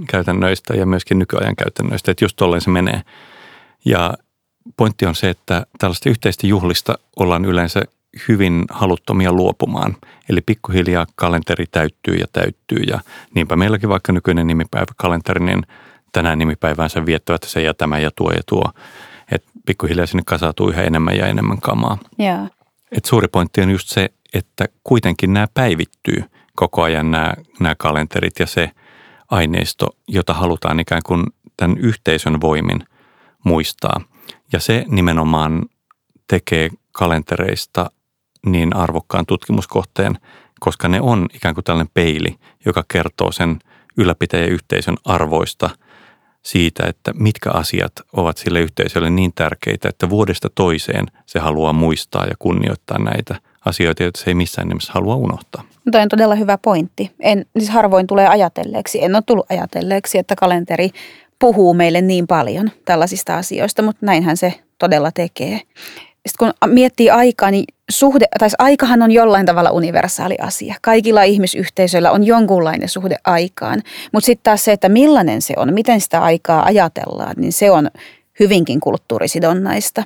käytännöistä 0.07 0.73
ja 0.73 0.85
myöskin 0.85 1.19
nykyajan 1.19 1.55
käytännöistä, 1.55 2.11
että 2.11 2.25
just 2.25 2.35
tolleen 2.35 2.61
se 2.61 2.69
menee. 2.69 3.01
Ja 3.85 4.13
pointti 4.77 5.05
on 5.05 5.15
se, 5.15 5.29
että 5.29 5.65
tällaista 5.77 6.09
yhteistä 6.09 6.47
juhlista 6.47 6.97
ollaan 7.15 7.45
yleensä 7.45 7.81
hyvin 8.27 8.65
haluttomia 8.69 9.31
luopumaan. 9.31 9.97
Eli 10.29 10.41
pikkuhiljaa 10.41 11.05
kalenteri 11.15 11.65
täyttyy 11.71 12.15
ja 12.15 12.25
täyttyy 12.33 12.77
ja 12.87 12.99
niinpä 13.35 13.55
meilläkin 13.55 13.89
vaikka 13.89 14.11
nykyinen 14.11 14.47
nimipäiväkalenteri, 14.47 15.45
niin 15.45 15.63
tänään 16.11 16.39
nimipäiväänsä 16.39 17.05
viettävät 17.05 17.43
se 17.43 17.61
ja 17.61 17.73
tämä 17.73 17.99
ja 17.99 18.11
tuo 18.15 18.31
ja 18.31 18.41
tuo. 18.49 18.71
Että 19.31 19.51
pikkuhiljaa 19.65 20.05
sinne 20.05 20.23
kasautuu 20.25 20.69
yhä 20.69 20.83
enemmän 20.83 21.17
ja 21.17 21.27
enemmän 21.27 21.61
kamaa. 21.61 21.97
Yeah. 22.19 22.51
Et 22.91 23.05
suuri 23.05 23.27
pointti 23.27 23.61
on 23.61 23.69
just 23.69 23.89
se, 23.89 24.09
että 24.33 24.65
kuitenkin 24.83 25.33
nämä 25.33 25.47
päivittyy 25.53 26.23
koko 26.55 26.83
ajan 26.83 27.11
nämä, 27.11 27.33
nämä 27.59 27.75
kalenterit 27.75 28.39
ja 28.39 28.45
se 28.45 28.71
aineisto, 29.31 29.87
jota 30.07 30.33
halutaan 30.33 30.79
ikään 30.79 31.01
kuin 31.05 31.23
tämän 31.57 31.77
yhteisön 31.77 32.41
voimin 32.41 32.83
muistaa– 33.43 34.01
ja 34.53 34.59
se 34.59 34.85
nimenomaan 34.87 35.65
tekee 36.27 36.69
kalentereista 36.91 37.89
niin 38.45 38.75
arvokkaan 38.75 39.25
tutkimuskohteen, 39.25 40.17
koska 40.59 40.87
ne 40.87 41.01
on 41.01 41.27
ikään 41.33 41.55
kuin 41.55 41.63
tällainen 41.63 41.91
peili, 41.93 42.35
joka 42.65 42.83
kertoo 42.87 43.31
sen 43.31 43.59
ylläpitäjäyhteisön 43.97 44.97
arvoista 45.05 45.69
siitä, 46.43 46.83
että 46.87 47.13
mitkä 47.13 47.51
asiat 47.51 47.91
ovat 48.13 48.37
sille 48.37 48.61
yhteisölle 48.61 49.09
niin 49.09 49.31
tärkeitä, 49.35 49.89
että 49.89 50.09
vuodesta 50.09 50.49
toiseen 50.55 51.05
se 51.25 51.39
haluaa 51.39 51.73
muistaa 51.73 52.25
ja 52.25 52.35
kunnioittaa 52.39 52.99
näitä 52.99 53.35
asioita, 53.65 54.03
joita 54.03 54.19
se 54.19 54.29
ei 54.29 54.33
missään 54.33 54.67
nimessä 54.67 54.93
halua 54.93 55.15
unohtaa. 55.15 55.63
Tuo 55.91 56.01
on 56.01 56.09
todella 56.09 56.35
hyvä 56.35 56.57
pointti. 56.57 57.11
En, 57.19 57.45
siis 57.57 57.69
harvoin 57.69 58.07
tulee 58.07 58.27
ajatelleeksi, 58.27 59.03
en 59.03 59.15
ole 59.15 59.23
tullut 59.25 59.51
ajatelleeksi, 59.51 60.17
että 60.17 60.35
kalenteri 60.35 60.89
puhuu 61.39 61.73
meille 61.73 62.01
niin 62.01 62.27
paljon 62.27 62.71
tällaisista 62.85 63.37
asioista, 63.37 63.81
mutta 63.81 64.05
näinhän 64.05 64.37
se 64.37 64.53
todella 64.79 65.11
tekee. 65.11 65.61
Sitten 66.27 66.53
kun 66.61 66.69
miettii 66.73 67.09
aikaa, 67.09 67.51
niin 67.51 67.65
suhde, 67.89 68.25
tai 68.39 68.49
aikahan 68.57 69.01
on 69.01 69.11
jollain 69.11 69.45
tavalla 69.45 69.71
universaali 69.71 70.35
asia. 70.41 70.75
Kaikilla 70.81 71.23
ihmisyhteisöillä 71.23 72.11
on 72.11 72.23
jonkunlainen 72.23 72.89
suhde 72.89 73.15
aikaan. 73.23 73.81
Mutta 74.11 74.25
sitten 74.25 74.43
taas 74.43 74.65
se, 74.65 74.71
että 74.71 74.89
millainen 74.89 75.41
se 75.41 75.53
on, 75.57 75.73
miten 75.73 76.01
sitä 76.01 76.21
aikaa 76.21 76.65
ajatellaan, 76.65 77.33
niin 77.37 77.53
se 77.53 77.71
on 77.71 77.89
hyvinkin 78.39 78.79
kulttuurisidonnaista 78.79 80.03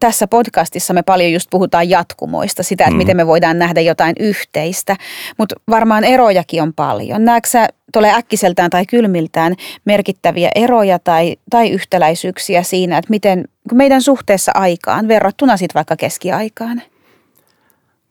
tässä 0.00 0.26
podcastissa 0.26 0.94
me 0.94 1.02
paljon 1.02 1.32
just 1.32 1.50
puhutaan 1.50 1.90
jatkumoista, 1.90 2.62
sitä, 2.62 2.84
että 2.84 2.94
mm. 2.94 2.98
miten 2.98 3.16
me 3.16 3.26
voidaan 3.26 3.58
nähdä 3.58 3.80
jotain 3.80 4.14
yhteistä, 4.20 4.96
mutta 5.38 5.54
varmaan 5.70 6.04
erojakin 6.04 6.62
on 6.62 6.74
paljon. 6.74 7.24
Näetkö 7.24 7.48
sä 7.48 7.68
tulee 7.92 8.14
äkkiseltään 8.14 8.70
tai 8.70 8.86
kylmiltään 8.86 9.54
merkittäviä 9.84 10.50
eroja 10.54 10.98
tai, 10.98 11.36
tai 11.50 11.70
yhtäläisyyksiä 11.70 12.62
siinä, 12.62 12.98
että 12.98 13.10
miten 13.10 13.44
meidän 13.72 14.02
suhteessa 14.02 14.52
aikaan 14.54 15.08
verrattuna 15.08 15.56
sitten 15.56 15.74
vaikka 15.74 15.96
keskiaikaan? 15.96 16.82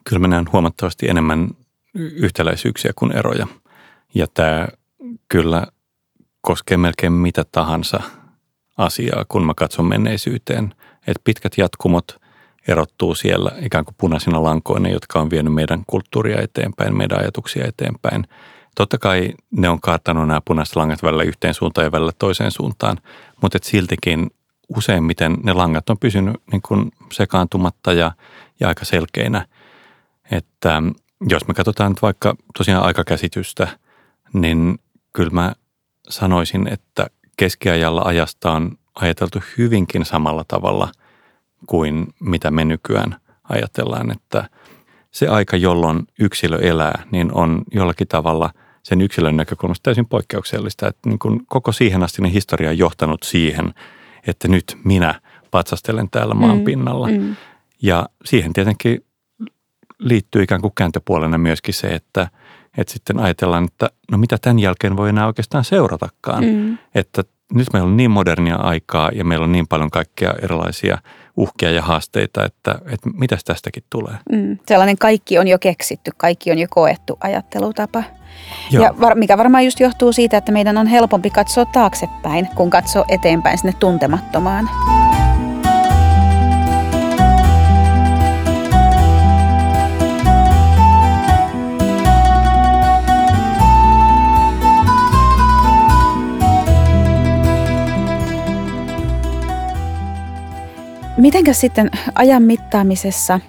Kyllä 0.10 0.20
mä 0.20 0.28
näen 0.28 0.52
huomattavasti 0.54 1.10
enemmän 1.10 1.48
yhtäläisyyksiä 1.94 2.92
kuin 2.96 3.12
eroja. 3.12 3.48
Ja 4.14 4.28
tämä 4.34 4.68
kyllä 5.30 5.68
koskee 6.42 6.78
melkein 6.78 7.14
mitä 7.14 7.46
tahansa 7.52 8.02
asiaa, 8.78 9.26
kun 9.28 9.46
mä 9.46 9.54
katson 9.54 9.86
menneisyyteen– 9.86 10.74
että 11.08 11.22
pitkät 11.24 11.58
jatkumot 11.58 12.22
erottuu 12.68 13.16
siellä 13.16 13.52
ikään 13.62 13.86
kuin 13.86 13.96
punaisina 13.98 14.44
lankoina, 14.44 14.90
jotka 14.90 15.20
on 15.20 15.30
vienyt 15.30 15.54
meidän 15.54 15.84
kulttuuria 15.88 16.42
eteenpäin, 16.42 16.98
meidän 16.98 17.20
ajatuksia 17.20 17.68
eteenpäin. 17.68 18.28
Totta 18.76 18.98
kai 18.98 19.34
ne 19.52 19.70
on 19.70 19.82
kaartanut 19.82 20.28
nämä 20.28 20.42
punaiset 20.46 20.76
langat 20.76 21.04
välillä 21.04 21.24
yhteen 21.24 21.54
suuntaan 21.54 21.86
ja 21.86 21.92
välillä 21.92 22.12
toiseen 22.20 22.52
suuntaan, 22.52 22.98
mutta 23.42 23.58
et 23.58 23.64
siltikin 23.64 24.32
useimmiten 24.76 25.38
ne 25.44 25.54
langat 25.54 25.90
on 25.90 25.98
pysynyt 25.98 26.36
niin 26.52 26.62
kuin 26.62 26.92
sekaantumatta 27.14 27.94
ja, 27.94 28.12
ja 28.60 28.68
aika 28.68 28.86
selkeinä. 28.86 29.48
Että 30.32 30.82
jos 31.30 31.48
me 31.48 31.54
katsotaan 31.54 31.92
nyt 31.92 32.02
vaikka 32.02 32.36
tosiaan 32.58 32.84
aikakäsitystä, 32.84 33.68
niin 34.34 34.80
kyllä 35.14 35.32
mä 35.32 35.54
sanoisin, 36.10 36.68
että 36.68 37.08
keskiajalla 37.38 38.02
ajasta 38.06 38.52
on 38.52 38.78
ajateltu 39.02 39.40
hyvinkin 39.58 40.06
samalla 40.06 40.46
tavalla 40.48 40.92
kuin 41.66 42.08
mitä 42.20 42.52
me 42.52 42.66
nykyään 42.66 43.16
ajatellaan, 43.44 44.12
että 44.12 44.50
se 45.12 45.28
aika, 45.28 45.58
jolloin 45.58 46.08
yksilö 46.20 46.58
elää, 46.58 47.04
niin 47.12 47.34
on 47.34 47.62
jollakin 47.72 48.08
tavalla 48.08 48.50
sen 48.84 49.02
yksilön 49.02 49.38
näkökulmasta 49.38 49.84
täysin 49.84 50.06
poikkeuksellista. 50.06 50.88
Että 50.88 51.10
niin 51.10 51.20
kuin 51.20 51.46
koko 51.48 51.72
siihen 51.72 52.04
asti 52.04 52.22
ne 52.22 52.32
historia 52.32 52.70
on 52.70 52.78
johtanut 52.78 53.24
siihen, 53.24 53.74
että 54.28 54.48
nyt 54.48 54.78
minä 54.84 55.22
patsastelen 55.52 56.10
täällä 56.10 56.34
maan 56.34 56.58
mm, 56.58 56.64
pinnalla. 56.64 57.08
Mm. 57.08 57.36
Ja 57.82 58.10
siihen 58.26 58.54
tietenkin 58.54 59.06
liittyy 60.00 60.44
ikään 60.44 60.62
kuin 60.62 60.74
kääntöpuolena 60.76 61.38
myöskin 61.38 61.74
se, 61.74 61.88
että, 61.88 62.28
että 62.78 62.94
sitten 62.94 63.20
ajatellaan, 63.20 63.64
että 63.64 63.90
no 64.12 64.18
mitä 64.18 64.38
tämän 64.42 64.60
jälkeen 64.60 64.98
voi 64.98 65.10
enää 65.10 65.28
oikeastaan 65.28 65.64
seuratakaan. 65.64 66.46
Mm. 66.46 66.78
Että 66.96 67.24
nyt 67.54 67.68
meillä 67.74 67.88
on 67.88 67.98
niin 67.98 68.12
modernia 68.12 68.56
aikaa 68.56 69.12
ja 69.14 69.26
meillä 69.26 69.44
on 69.44 69.52
niin 69.52 69.68
paljon 69.68 69.92
kaikkea 69.92 70.34
erilaisia 70.42 70.98
uhkia 71.38 71.72
ja 71.72 71.82
haasteita, 71.82 72.46
että, 72.46 72.76
että 72.92 73.10
mitäs 73.14 73.44
tästäkin 73.44 73.84
tulee. 73.90 74.16
Mm, 74.32 74.58
sellainen 74.68 74.98
kaikki 74.98 75.40
on 75.40 75.48
jo 75.48 75.60
keksitty, 75.60 76.12
kaikki 76.18 76.52
on 76.52 76.60
jo 76.60 76.68
koettu 76.70 77.18
ajattelutapa. 77.20 78.04
Joo. 78.72 78.84
Ja 78.84 78.94
var, 79.02 79.16
mikä 79.16 79.38
varmaan 79.38 79.66
just 79.66 79.80
johtuu 79.80 80.14
siitä, 80.14 80.38
että 80.38 80.52
meidän 80.52 80.78
on 80.78 80.88
helpompi 80.88 81.30
katsoa 81.30 81.66
taaksepäin, 81.66 82.48
kun 82.56 82.70
katsoa 82.70 83.06
eteenpäin 83.10 83.58
sinne 83.58 83.74
tuntemattomaan. 83.80 84.70
Mitenkäs 101.18 101.62
sitten 101.62 101.92
ajan 102.16 102.44
mittaamisessa 102.44 103.40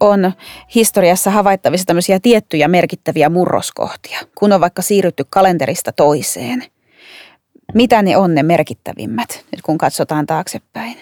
on 0.00 0.32
historiassa 0.74 1.30
havaittavissa 1.30 1.86
tämmöisiä 1.86 2.20
tiettyjä 2.20 2.68
merkittäviä 2.68 3.28
murroskohtia, 3.28 4.20
kun 4.34 4.52
on 4.52 4.60
vaikka 4.60 4.82
siirrytty 4.82 5.24
kalenterista 5.30 5.92
toiseen? 5.92 6.64
Mitä 7.74 8.02
ne 8.02 8.16
on 8.16 8.34
ne 8.34 8.42
merkittävimmät, 8.42 9.44
nyt 9.50 9.62
kun 9.62 9.78
katsotaan 9.78 10.26
taaksepäin? 10.26 10.96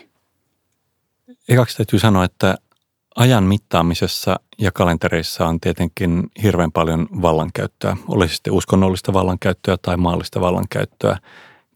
Ekaksi 1.49 1.77
täytyy 1.77 1.99
sanoa, 1.99 2.25
että 2.25 2.55
ajan 3.17 3.45
mittaamisessa 3.45 4.41
ja 4.59 4.73
kalentereissa 4.73 5.47
on 5.47 5.61
tietenkin 5.61 6.23
hirveän 6.43 6.73
paljon 6.73 7.09
vallankäyttöä. 7.23 7.97
Olisi 8.09 8.35
sitten 8.35 8.53
uskonnollista 8.53 9.13
vallankäyttöä 9.13 9.77
tai 9.83 9.97
maallista 9.97 10.41
vallankäyttöä 10.41 11.19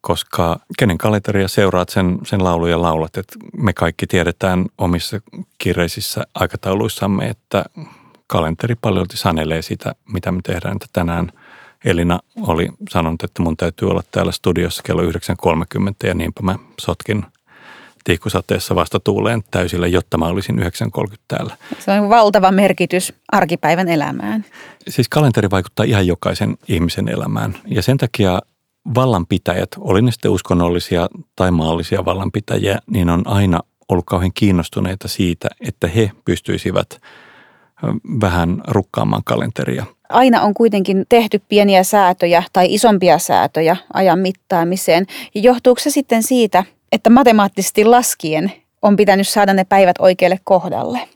koska 0.01 0.61
kenen 0.79 0.99
kalenteria 0.99 1.49
seuraat 1.49 1.89
sen, 1.89 2.19
sen 2.25 2.45
lauluja 2.45 2.83
laulat. 2.83 3.17
että 3.17 3.35
me 3.57 3.73
kaikki 3.73 4.07
tiedetään 4.07 4.67
omissa 4.79 5.21
kiireisissä 5.59 6.23
aikatauluissamme, 6.35 7.27
että 7.27 7.65
kalenteri 8.27 8.75
paljon 8.75 9.07
sanelee 9.15 9.63
sitä, 9.63 9.95
mitä 10.13 10.33
me 10.33 10.41
tehdään. 10.43 10.77
Että 10.77 10.87
tänään 10.93 11.33
Elina 11.85 12.21
oli 12.41 12.69
sanonut, 12.91 13.23
että 13.23 13.43
mun 13.43 13.57
täytyy 13.57 13.91
olla 13.91 14.03
täällä 14.11 14.33
studiossa 14.33 14.83
kello 14.83 15.03
9.30 15.03 15.09
ja 16.05 16.15
niinpä 16.15 16.43
mä 16.43 16.59
sotkin 16.81 17.25
tiikkusateessa 18.05 18.75
vasta 18.75 19.01
tuuleen 19.01 19.43
täysillä, 19.51 19.87
jotta 19.87 20.19
mä 20.19 20.27
olisin 20.27 20.59
9.30 20.59 20.65
täällä. 21.29 21.57
Se 21.79 21.91
on 21.91 22.09
valtava 22.09 22.51
merkitys 22.51 23.13
arkipäivän 23.33 23.89
elämään. 23.89 24.45
Siis 24.89 25.09
kalenteri 25.09 25.51
vaikuttaa 25.51 25.85
ihan 25.85 26.07
jokaisen 26.07 26.57
ihmisen 26.69 27.09
elämään 27.09 27.55
ja 27.67 27.83
sen 27.83 27.97
takia 27.97 28.41
vallanpitäjät, 28.95 29.69
oli 29.79 30.03
ne 30.03 30.11
sitten 30.11 30.31
uskonnollisia 30.31 31.09
tai 31.37 31.51
maallisia 31.51 32.05
vallanpitäjiä, 32.05 32.79
niin 32.91 33.11
on 33.11 33.27
aina 33.27 33.61
ollut 33.89 34.07
kauhean 34.07 34.33
kiinnostuneita 34.35 35.09
siitä, 35.09 35.49
että 35.69 35.89
he 35.89 36.11
pystyisivät 36.25 37.01
vähän 38.21 38.63
rukkaamaan 38.69 39.23
kalenteria. 39.25 39.87
Aina 40.09 40.43
on 40.43 40.55
kuitenkin 40.55 41.05
tehty 41.09 41.43
pieniä 41.49 41.83
säätöjä 41.83 42.43
tai 42.53 42.75
isompia 42.75 43.19
säätöjä 43.19 43.77
ajan 43.95 44.19
mittaamiseen. 44.19 45.07
Johtuuko 45.35 45.81
se 45.81 45.91
sitten 45.91 46.23
siitä, 46.23 46.65
että 46.93 47.11
matemaattisesti 47.11 47.85
laskien 47.85 48.53
on 48.83 48.97
pitänyt 48.97 49.29
saada 49.29 49.55
ne 49.55 49.65
päivät 49.65 49.97
oikealle 49.99 50.39
kohdalle? 50.45 51.09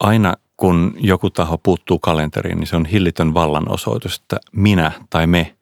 Aina 0.00 0.34
kun 0.56 0.94
joku 0.98 1.30
taho 1.30 1.58
puuttuu 1.58 1.98
kalenteriin, 1.98 2.58
niin 2.58 2.66
se 2.66 2.76
on 2.76 2.86
hillitön 2.86 3.34
vallanosoitus, 3.34 4.16
että 4.16 4.36
minä 4.52 4.92
tai 5.10 5.26
me 5.26 5.54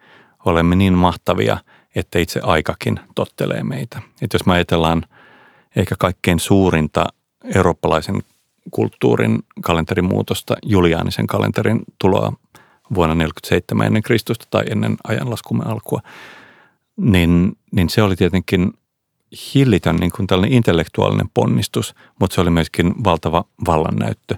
olemme 0.50 0.76
niin 0.76 0.95
mahtavia, 0.95 1.59
että 1.95 2.19
itse 2.19 2.40
aikakin 2.43 3.00
tottelee 3.14 3.62
meitä. 3.62 4.02
Että 4.23 4.35
jos 4.35 4.47
me 4.47 4.52
ajatellaan 4.52 5.05
ehkä 5.76 5.95
kaikkein 5.99 6.40
suurinta 6.40 7.07
eurooppalaisen 7.55 8.23
kulttuurin 8.71 9.38
kalenterimuutosta, 9.61 10.57
Juliaanisen 10.62 11.26
kalenterin 11.26 11.81
tuloa 11.99 12.33
vuonna 12.95 13.14
47 13.14 13.87
ennen 13.87 14.02
Kristusta 14.02 14.47
tai 14.50 14.64
ennen 14.71 14.97
ajanlaskumme 15.05 15.64
alkua, 15.67 16.00
niin, 16.97 17.52
niin 17.73 17.88
se 17.88 18.02
oli 18.02 18.17
tietenkin 18.17 18.73
hillitön 19.55 19.97
niin 19.97 20.12
kuin 20.17 20.26
tällainen 20.26 20.57
intellektuaalinen 20.57 21.31
ponnistus, 21.35 21.95
mutta 22.21 22.35
se 22.35 22.40
oli 22.40 22.50
myöskin 22.50 23.05
valtava 23.05 23.45
vallannäyttö. 23.67 24.35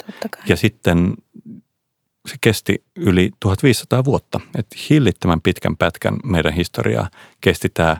Ja 0.46 0.56
sitten 0.56 1.14
se 2.28 2.36
kesti 2.40 2.84
yli 2.96 3.30
1500 3.40 4.04
vuotta. 4.04 4.40
että 4.58 4.76
hillittömän 4.90 5.40
pitkän 5.40 5.76
pätkän 5.76 6.16
meidän 6.24 6.52
historiaa 6.52 7.10
kesti 7.40 7.68
tämä 7.68 7.96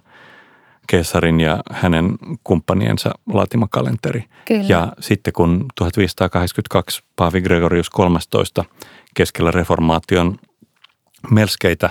Keesarin 0.87 1.41
ja 1.41 1.62
hänen 1.71 2.19
kumppaniensa 2.45 3.11
laatima 3.33 3.69
kalenteri. 3.71 4.25
Kyllä. 4.45 4.65
Ja 4.69 4.93
sitten 5.00 5.33
kun 5.33 5.67
1582 5.75 7.03
Paavi 7.17 7.41
Gregorius 7.41 7.91
13 7.91 8.65
keskellä 9.15 9.50
reformaation 9.50 10.39
melskeitä 11.31 11.91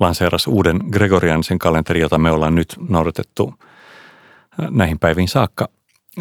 lanseerasi 0.00 0.50
uuden 0.50 0.80
Gregorianisen 0.90 1.58
kalenteri, 1.58 2.00
jota 2.00 2.18
me 2.18 2.30
ollaan 2.30 2.54
nyt 2.54 2.76
noudatettu 2.88 3.54
näihin 4.70 4.98
päiviin 4.98 5.28
saakka, 5.28 5.68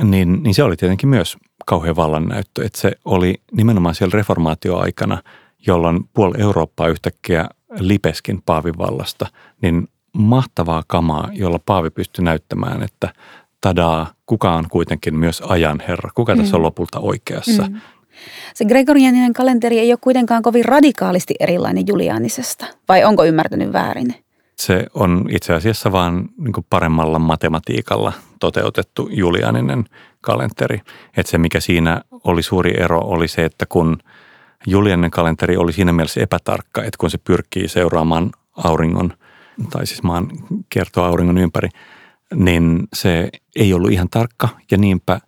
niin, 0.03 0.43
niin 0.43 0.53
se 0.53 0.63
oli 0.63 0.77
tietenkin 0.77 1.09
myös 1.09 1.37
kauhean 1.65 1.95
vallannäyttö. 1.95 2.65
Että 2.65 2.79
se 2.79 2.91
oli 3.05 3.35
nimenomaan 3.51 3.95
siellä 3.95 4.17
reformaatioaikana– 4.17 5.23
jolloin 5.67 6.09
puoli 6.13 6.41
Eurooppaa 6.41 6.87
yhtäkkiä 6.87 7.49
lipeskin 7.79 8.41
Paavin 8.45 8.77
vallasta, 8.77 9.27
niin 9.61 9.87
mahtavaa 10.13 10.83
kamaa, 10.87 11.29
jolla 11.33 11.59
Paavi 11.65 11.89
pystyi 11.89 12.25
näyttämään, 12.25 12.83
että 12.83 13.13
tadaa, 13.61 14.13
kuka 14.25 14.55
on 14.55 14.65
kuitenkin 14.69 15.15
myös 15.15 15.41
ajan 15.41 15.83
herra, 15.87 16.09
kuka 16.15 16.35
tässä 16.35 16.55
on 16.55 16.61
mm. 16.61 16.65
lopulta 16.65 16.99
oikeassa. 16.99 17.63
Mm. 17.63 17.81
Se 18.53 18.65
gregorianinen 18.65 19.33
kalenteri 19.33 19.79
ei 19.79 19.91
ole 19.91 19.99
kuitenkaan 20.01 20.43
kovin 20.43 20.65
radikaalisti 20.65 21.35
erilainen 21.39 21.83
juliaanisesta, 21.87 22.65
vai 22.87 23.03
onko 23.03 23.25
ymmärtänyt 23.25 23.73
väärin? 23.73 24.15
Se 24.55 24.85
on 24.93 25.25
itse 25.29 25.53
asiassa 25.53 25.91
vaan 25.91 26.29
niin 26.37 26.65
paremmalla 26.69 27.19
matematiikalla 27.19 28.13
toteutettu 28.39 29.09
julianinen 29.11 29.85
kalenteri. 30.21 30.81
Että 31.17 31.31
se, 31.31 31.37
mikä 31.37 31.59
siinä 31.59 32.01
oli 32.23 32.43
suuri 32.43 32.81
ero, 32.81 32.99
oli 32.99 33.27
se, 33.27 33.45
että 33.45 33.65
kun– 33.65 33.97
Julianen 34.67 35.11
kalenteri 35.11 35.57
oli 35.57 35.73
siinä 35.73 35.93
mielessä 35.93 36.21
epätarkka, 36.21 36.81
että 36.81 36.97
kun 36.97 37.09
se 37.09 37.17
pyrkii 37.17 37.67
seuraamaan 37.67 38.31
auringon, 38.57 39.13
tai 39.69 39.87
siis 39.87 40.03
maan 40.03 40.27
kiertoa 40.69 41.07
auringon 41.07 41.37
ympäri, 41.37 41.69
niin 42.33 42.87
se 42.93 43.29
ei 43.55 43.73
ollut 43.73 43.91
ihan 43.91 44.09
tarkka 44.09 44.49
ja 44.71 44.77
niinpä 44.77 45.19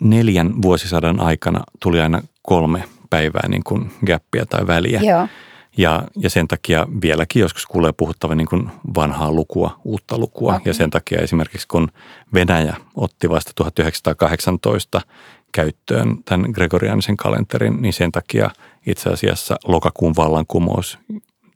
neljän 0.00 0.62
vuosisadan 0.62 1.20
aikana 1.20 1.60
tuli 1.82 2.00
aina 2.00 2.22
kolme 2.42 2.84
päivää 3.10 3.48
niin 3.48 3.64
kuin 3.64 3.90
gappia 4.06 4.46
tai 4.46 4.66
väliä. 4.66 5.00
Joo. 5.00 5.28
Ja, 5.76 6.02
ja 6.16 6.30
sen 6.30 6.48
takia 6.48 6.86
vieläkin 7.02 7.40
joskus 7.40 7.66
kuulee 7.66 7.92
puhuttava 7.92 8.34
niin 8.34 8.48
kuin 8.48 8.70
vanhaa 8.94 9.32
lukua, 9.32 9.80
uutta 9.84 10.18
lukua. 10.18 10.54
Okay. 10.54 10.62
Ja 10.64 10.74
sen 10.74 10.90
takia 10.90 11.20
esimerkiksi 11.20 11.68
kun 11.68 11.88
Venäjä 12.34 12.76
otti 12.94 13.28
vasta 13.28 13.52
1918 13.54 15.00
käyttöön 15.52 16.24
tämän 16.24 16.50
gregorianisen 16.50 17.16
kalenterin, 17.16 17.82
niin 17.82 17.92
sen 17.92 18.12
takia 18.12 18.50
itse 18.86 19.10
asiassa 19.10 19.56
lokakuun 19.64 20.14
vallankumous 20.16 20.98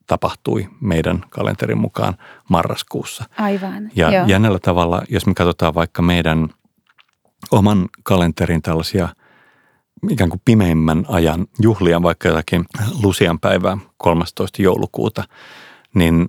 tapahtui 0.07 0.69
meidän 0.81 1.25
kalenterin 1.31 1.79
mukaan 1.79 2.15
marraskuussa. 2.49 3.25
Aivan, 3.39 3.91
Ja 3.97 4.13
joo. 4.13 4.27
jännällä 4.27 4.59
tavalla, 4.59 5.03
jos 5.09 5.27
me 5.27 5.35
katsotaan 5.35 5.75
vaikka 5.75 6.03
meidän 6.03 6.49
oman 7.51 7.89
kalenterin 8.03 8.63
tällaisia 8.63 9.09
ikään 10.11 10.31
kuin 10.31 10.43
pimeimmän 10.45 11.05
ajan 11.09 11.47
juhlia, 11.61 12.03
vaikka 12.03 12.29
jotakin 12.29 12.65
Lusian 13.03 13.41
päivää 13.41 13.79
13. 13.97 14.63
joulukuuta, 14.63 15.25
niin 15.95 16.29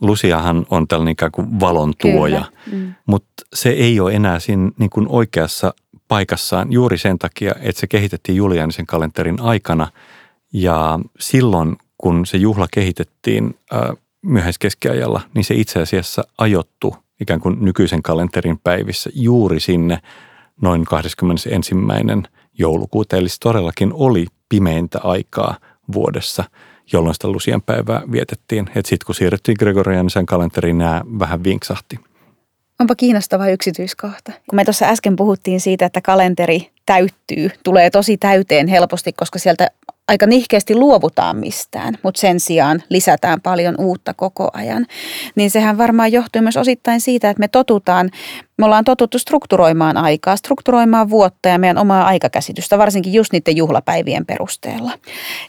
Lusiahan 0.00 0.66
on 0.70 0.88
tällainen 0.88 1.12
ikään 1.12 1.32
kuin 1.32 1.60
valon 1.60 1.92
tuoja, 2.00 2.44
mm. 2.72 2.94
mutta 3.06 3.32
se 3.54 3.68
ei 3.68 4.00
ole 4.00 4.12
enää 4.12 4.38
siinä 4.38 4.70
niin 4.78 4.90
kuin 4.90 5.06
oikeassa 5.08 5.74
paikassaan 6.08 6.72
juuri 6.72 6.98
sen 6.98 7.18
takia, 7.18 7.54
että 7.60 7.80
se 7.80 7.86
kehitettiin 7.86 8.36
Julianisen 8.36 8.86
kalenterin 8.86 9.40
aikana 9.40 9.88
ja 10.52 10.98
silloin, 11.20 11.76
kun 11.98 12.26
se 12.26 12.36
juhla 12.36 12.66
kehitettiin 12.74 13.58
myöhäiskeskiajalla, 14.22 15.20
niin 15.34 15.44
se 15.44 15.54
itse 15.54 15.80
asiassa 15.80 16.24
ajottu 16.38 16.96
ikään 17.20 17.40
kuin 17.40 17.56
nykyisen 17.60 18.02
kalenterin 18.02 18.58
päivissä 18.64 19.10
juuri 19.14 19.60
sinne 19.60 19.98
noin 20.62 20.84
21. 20.84 21.74
joulukuuta. 22.58 23.16
Eli 23.16 23.28
se 23.28 23.36
todellakin 23.40 23.92
oli 23.92 24.26
pimeintä 24.48 25.00
aikaa 25.02 25.56
vuodessa, 25.94 26.44
jolloin 26.92 27.14
sitä 27.14 27.28
Lusian 27.28 27.62
päivää 27.62 28.02
vietettiin. 28.12 28.70
Sitten 28.74 29.06
kun 29.06 29.14
siirryttiin 29.14 29.56
Gregorianisen 29.58 30.26
kalenteriin, 30.26 30.78
nämä 30.78 31.02
vähän 31.18 31.44
vinksahti. 31.44 32.00
Onpa 32.80 32.94
kiinnostava 32.94 33.48
yksityiskohta. 33.48 34.32
Kun 34.50 34.56
me 34.56 34.64
tuossa 34.64 34.86
äsken 34.86 35.16
puhuttiin 35.16 35.60
siitä, 35.60 35.86
että 35.86 36.00
kalenteri 36.00 36.70
täyttyy, 36.86 37.50
tulee 37.64 37.90
tosi 37.90 38.16
täyteen 38.16 38.68
helposti, 38.68 39.12
koska 39.12 39.38
sieltä 39.38 39.70
aika 40.08 40.26
nihkeästi 40.26 40.74
luovutaan 40.74 41.36
mistään, 41.36 41.94
mutta 42.02 42.20
sen 42.20 42.40
sijaan 42.40 42.82
lisätään 42.88 43.40
paljon 43.40 43.74
uutta 43.78 44.14
koko 44.14 44.50
ajan. 44.52 44.86
Niin 45.34 45.50
sehän 45.50 45.78
varmaan 45.78 46.12
johtuu 46.12 46.42
myös 46.42 46.56
osittain 46.56 47.00
siitä, 47.00 47.30
että 47.30 47.40
me 47.40 47.48
totutaan, 47.48 48.10
me 48.58 48.64
ollaan 48.64 48.84
totuttu 48.84 49.18
strukturoimaan 49.18 49.96
aikaa, 49.96 50.36
strukturoimaan 50.36 51.10
vuotta 51.10 51.48
ja 51.48 51.58
meidän 51.58 51.78
omaa 51.78 52.06
aikakäsitystä, 52.06 52.78
varsinkin 52.78 53.12
just 53.12 53.32
niiden 53.32 53.56
juhlapäivien 53.56 54.26
perusteella. 54.26 54.92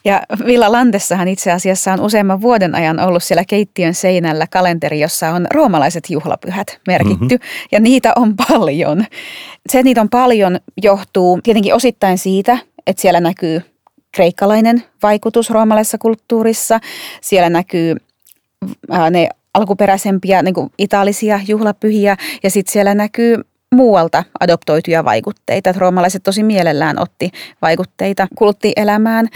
Ja 0.06 0.22
Villa 0.46 0.72
Lantessahan 0.72 1.28
itse 1.28 1.52
asiassa 1.52 1.94
on 1.94 2.02
useamman 2.02 2.42
vuoden 2.42 2.76
ajan 2.76 3.00
ollut 3.00 3.24
siellä 3.24 3.44
keittiön 3.48 3.94
seinällä 3.94 4.48
kalenteri, 4.48 5.00
jossa 5.00 5.30
on 5.30 5.48
roomalaiset 5.54 6.10
juhlapyhät 6.10 6.80
merkitty, 6.88 7.36
mm-hmm. 7.36 7.68
ja 7.72 7.80
niitä 7.80 8.14
on 8.16 8.36
paljon. 8.50 9.06
Se, 9.70 9.80
että 9.80 9.84
niitä 9.84 10.02
on 10.02 10.10
paljon, 10.10 10.60
johtuu 10.84 11.40
tietenkin 11.44 11.74
osittain 11.74 12.18
siitä, 12.18 12.58
että 12.88 13.02
siellä 13.02 13.20
näkyy 13.20 13.75
kreikkalainen 14.16 14.84
vaikutus 15.04 15.50
roomalaisessa 15.50 15.98
kulttuurissa. 15.98 16.80
Siellä 17.22 17.50
näkyy 17.50 17.96
ne 19.12 19.30
alkuperäisempiä 19.54 20.42
niin 20.42 20.54
kuin 20.54 20.70
italisia 20.78 21.40
juhlapyhiä 21.48 22.18
ja 22.44 22.50
sitten 22.50 22.74
siellä 22.74 22.96
näkyy 22.96 23.38
muualta 23.76 24.24
adoptoituja 24.40 25.06
vaikutteita. 25.06 25.74
Roomalaiset 25.78 26.24
tosi 26.24 26.44
mielellään 26.44 27.00
otti 27.00 27.32
vaikutteita 27.62 28.28
kulttielämään 28.36 29.28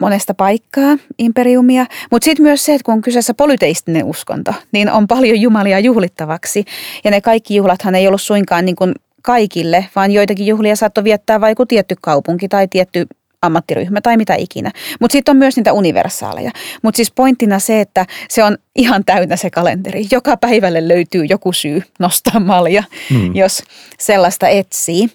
monesta 0.00 0.34
paikkaa, 0.34 0.96
imperiumia. 1.18 1.86
Mutta 2.10 2.24
sitten 2.24 2.42
myös 2.42 2.64
se, 2.64 2.74
että 2.74 2.84
kun 2.84 2.94
on 2.94 3.02
kyseessä 3.02 3.34
polyteistinen 3.34 4.04
uskonto, 4.04 4.54
niin 4.72 4.90
on 4.90 5.06
paljon 5.06 5.40
jumalia 5.40 5.78
juhlittavaksi. 5.78 6.64
Ja 7.04 7.10
ne 7.10 7.20
kaikki 7.20 7.56
juhlathan 7.56 7.94
ei 7.94 8.06
ollut 8.06 8.22
suinkaan 8.22 8.64
niin 8.64 8.76
kuin 8.76 8.94
kaikille, 9.22 9.86
vaan 9.96 10.10
joitakin 10.10 10.46
juhlia 10.46 10.76
saattoi 10.76 11.04
viettää 11.04 11.40
vaikka 11.40 11.66
tietty 11.66 11.96
kaupunki 12.00 12.48
tai 12.48 12.68
tietty 12.68 13.06
ammattiryhmä 13.42 14.00
tai 14.00 14.16
mitä 14.16 14.34
ikinä. 14.34 14.70
Mutta 15.00 15.12
sitten 15.12 15.32
on 15.32 15.36
myös 15.36 15.56
niitä 15.56 15.72
universaaleja. 15.72 16.50
Mutta 16.82 16.96
siis 16.96 17.12
pointtina 17.12 17.58
se, 17.58 17.80
että 17.80 18.06
se 18.28 18.44
on 18.44 18.58
ihan 18.76 19.04
täynnä 19.04 19.36
se 19.36 19.50
kalenteri. 19.50 20.06
Joka 20.10 20.36
päivälle 20.36 20.88
löytyy 20.88 21.24
joku 21.24 21.52
syy 21.52 21.82
nostaa 21.98 22.40
malja, 22.40 22.84
hmm. 23.10 23.34
jos 23.34 23.62
sellaista 23.98 24.48
etsii. 24.48 25.08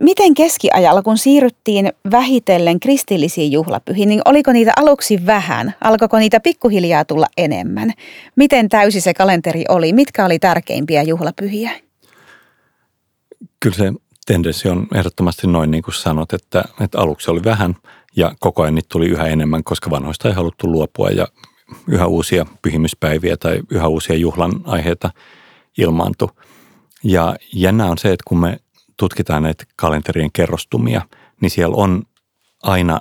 Miten 0.00 0.34
keskiajalla, 0.34 1.02
kun 1.02 1.18
siirryttiin 1.18 1.92
vähitellen 2.10 2.80
kristillisiin 2.80 3.52
juhlapyhiin, 3.52 4.08
niin 4.08 4.22
oliko 4.24 4.52
niitä 4.52 4.72
aluksi 4.76 5.26
vähän? 5.26 5.74
Alkoiko 5.80 6.18
niitä 6.18 6.40
pikkuhiljaa 6.40 7.04
tulla 7.04 7.26
enemmän? 7.36 7.92
Miten 8.36 8.68
täysi 8.68 9.00
se 9.00 9.14
kalenteri 9.14 9.64
oli? 9.68 9.92
Mitkä 9.92 10.24
oli 10.24 10.38
tärkeimpiä 10.38 11.02
juhlapyhiä? 11.02 11.70
Kyllä 13.60 13.76
se 13.76 13.92
tendenssi 14.26 14.68
on 14.68 14.86
ehdottomasti 14.94 15.46
noin 15.46 15.70
niin 15.70 15.82
kuin 15.82 15.94
sanot, 15.94 16.32
että, 16.32 16.64
että 16.80 16.98
aluksi 16.98 17.30
oli 17.30 17.44
vähän 17.44 17.76
ja 18.16 18.34
koko 18.40 18.62
ajan 18.62 18.74
niitä 18.74 18.88
tuli 18.92 19.06
yhä 19.08 19.26
enemmän, 19.26 19.64
koska 19.64 19.90
vanhoista 19.90 20.28
ei 20.28 20.34
haluttu 20.34 20.72
luopua 20.72 21.10
ja 21.10 21.28
yhä 21.86 22.06
uusia 22.06 22.46
pyhimyspäiviä 22.62 23.36
tai 23.36 23.60
yhä 23.70 23.88
uusia 23.88 24.16
juhlan 24.16 24.52
aiheita 24.64 25.10
ilmaantui. 25.78 26.28
Ja 27.04 27.36
jännä 27.52 27.86
on 27.86 27.98
se, 27.98 28.12
että 28.12 28.24
kun 28.26 28.40
me 28.40 28.58
tutkitaan 28.96 29.42
näitä 29.42 29.64
kalenterien 29.76 30.32
kerrostumia, 30.32 31.02
niin 31.40 31.50
siellä 31.50 31.76
on 31.76 32.02
aina 32.62 33.00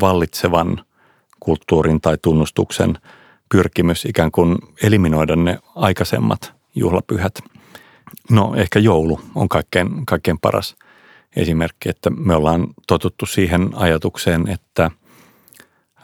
vallitsevan 0.00 0.84
kulttuurin 1.40 2.00
tai 2.00 2.18
tunnustuksen 2.22 2.98
pyrkimys 3.50 4.04
ikään 4.04 4.30
kuin 4.30 4.58
eliminoida 4.82 5.36
ne 5.36 5.58
aikaisemmat 5.74 6.52
juhlapyhät– 6.74 7.38
No 8.30 8.54
ehkä 8.56 8.78
joulu 8.78 9.20
on 9.34 9.48
kaikkein, 9.48 10.06
kaikkein 10.06 10.38
paras 10.38 10.76
esimerkki, 11.36 11.88
että 11.88 12.10
me 12.10 12.34
ollaan 12.34 12.66
totuttu 12.86 13.26
siihen 13.26 13.70
ajatukseen, 13.74 14.48
että 14.48 14.90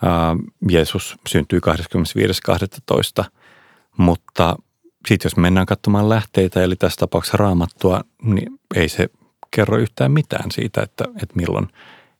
ää, 0.03 0.37
Jeesus 0.71 1.17
syntyi 1.29 1.61
25.12. 3.21 3.31
Mutta 3.97 4.57
sitten 5.09 5.27
jos 5.27 5.37
mennään 5.37 5.67
katsomaan 5.67 6.09
lähteitä, 6.09 6.63
eli 6.63 6.77
tässä 6.77 6.97
tapauksessa 6.99 7.37
raamattua, 7.37 8.01
niin 8.23 8.61
ei 8.75 8.89
se 8.89 9.09
kerro 9.51 9.79
yhtään 9.79 10.13
mitään 10.13 10.51
siitä, 10.51 10.83
että, 10.83 11.05
että 11.23 11.37
milloin 11.37 11.69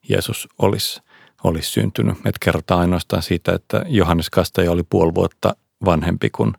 Jeesus 0.09 0.49
olisi, 0.59 1.01
olisi 1.45 1.71
syntynyt. 1.71 2.17
Että 2.17 2.39
kerrotaan 2.41 2.81
ainoastaan 2.81 3.23
siitä, 3.23 3.53
että 3.53 3.85
Johannes 3.89 4.31
Kastaja 4.31 4.71
oli 4.71 4.83
puoli 4.83 5.15
vuotta 5.15 5.57
vanhempi 5.85 6.31
kuin 6.31 6.53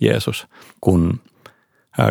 Jeesus, 0.00 0.46
kun 0.80 1.20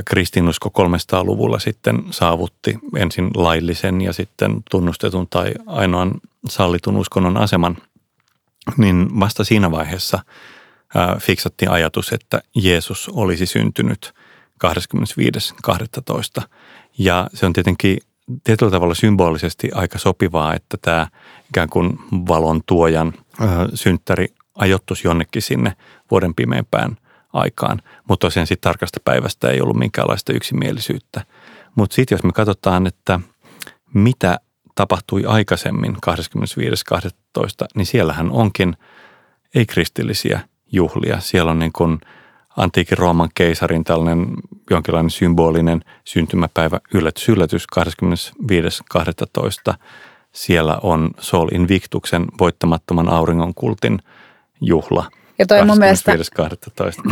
kristinusko 0.06 0.69
300-luvulla 0.69 1.60
sitten 1.60 2.04
saavutti 2.12 2.80
ensin 2.97 3.32
laillisen 3.36 4.02
ja 4.02 4.13
sitten 4.13 4.56
tunnustetun 4.71 5.28
tai 5.30 5.52
ainoan 5.65 6.12
sallitun 6.50 6.97
uskonnon 6.97 7.38
aseman, 7.38 7.78
niin 8.78 9.19
vasta 9.19 9.43
siinä 9.43 9.71
vaiheessa 9.71 10.19
fiksattiin 11.19 11.71
ajatus, 11.71 12.13
että 12.13 12.41
Jeesus 12.56 13.10
olisi 13.13 13.45
syntynyt 13.45 14.13
25.12. 16.41 16.43
Ja 16.97 17.30
se 17.34 17.45
on 17.45 17.54
tietenkin 17.54 17.97
tietyllä 18.43 18.71
tavalla 18.71 18.95
symbolisesti 18.95 19.71
aika 19.73 19.97
sopivaa, 19.97 20.54
että 20.54 20.78
tämä 20.82 21.08
ikään 21.50 21.69
kuin 21.69 22.00
valon 22.12 22.62
tuojan 22.65 23.13
synttäri 23.73 24.28
ajoittuisi 24.56 25.08
jonnekin 25.08 25.41
sinne 25.41 25.73
vuoden 26.12 26.36
pimeimpään– 26.36 26.97
aikaan. 27.34 27.82
Mutta 28.08 28.28
tosiaan 28.28 28.48
sitten 28.48 28.70
tarkasta 28.70 29.00
päivästä 29.06 29.50
ei 29.50 29.62
ollut 29.62 29.78
minkäänlaista 29.78 30.34
yksimielisyyttä. 30.34 31.22
Mutta 31.76 31.94
sitten 31.96 32.16
jos 32.16 32.24
me 32.24 32.32
katsotaan, 32.32 32.88
että 32.88 33.20
mitä 33.94 34.40
tapahtui 34.76 35.26
aikaisemmin 35.26 35.96
25.12., 35.96 37.68
niin 37.76 37.86
siellähän 37.86 38.32
onkin 38.32 38.78
ei-kristillisiä 39.56 40.40
juhlia. 40.72 41.20
Siellä 41.20 41.52
on 41.52 41.60
niin 41.60 41.74
kuin 41.74 42.00
antiikin 42.58 42.98
Rooman 42.98 43.30
keisarin 43.36 43.84
tällainen 43.84 44.28
jonkinlainen 44.70 45.10
symbolinen 45.10 45.82
syntymäpäivä 46.06 46.80
yllätys, 46.94 47.30
yllätys 47.30 47.66
25.12. 49.72 49.74
Siellä 50.32 50.80
on 50.84 51.12
Sol 51.20 51.50
Invictuksen 51.52 52.26
voittamattoman 52.40 53.10
auringonkultin 53.10 54.00
juhla– 54.62 55.06
ja 55.39 55.45
toi 55.45 55.65
mun 55.65 55.78
mielestä, 55.78 56.17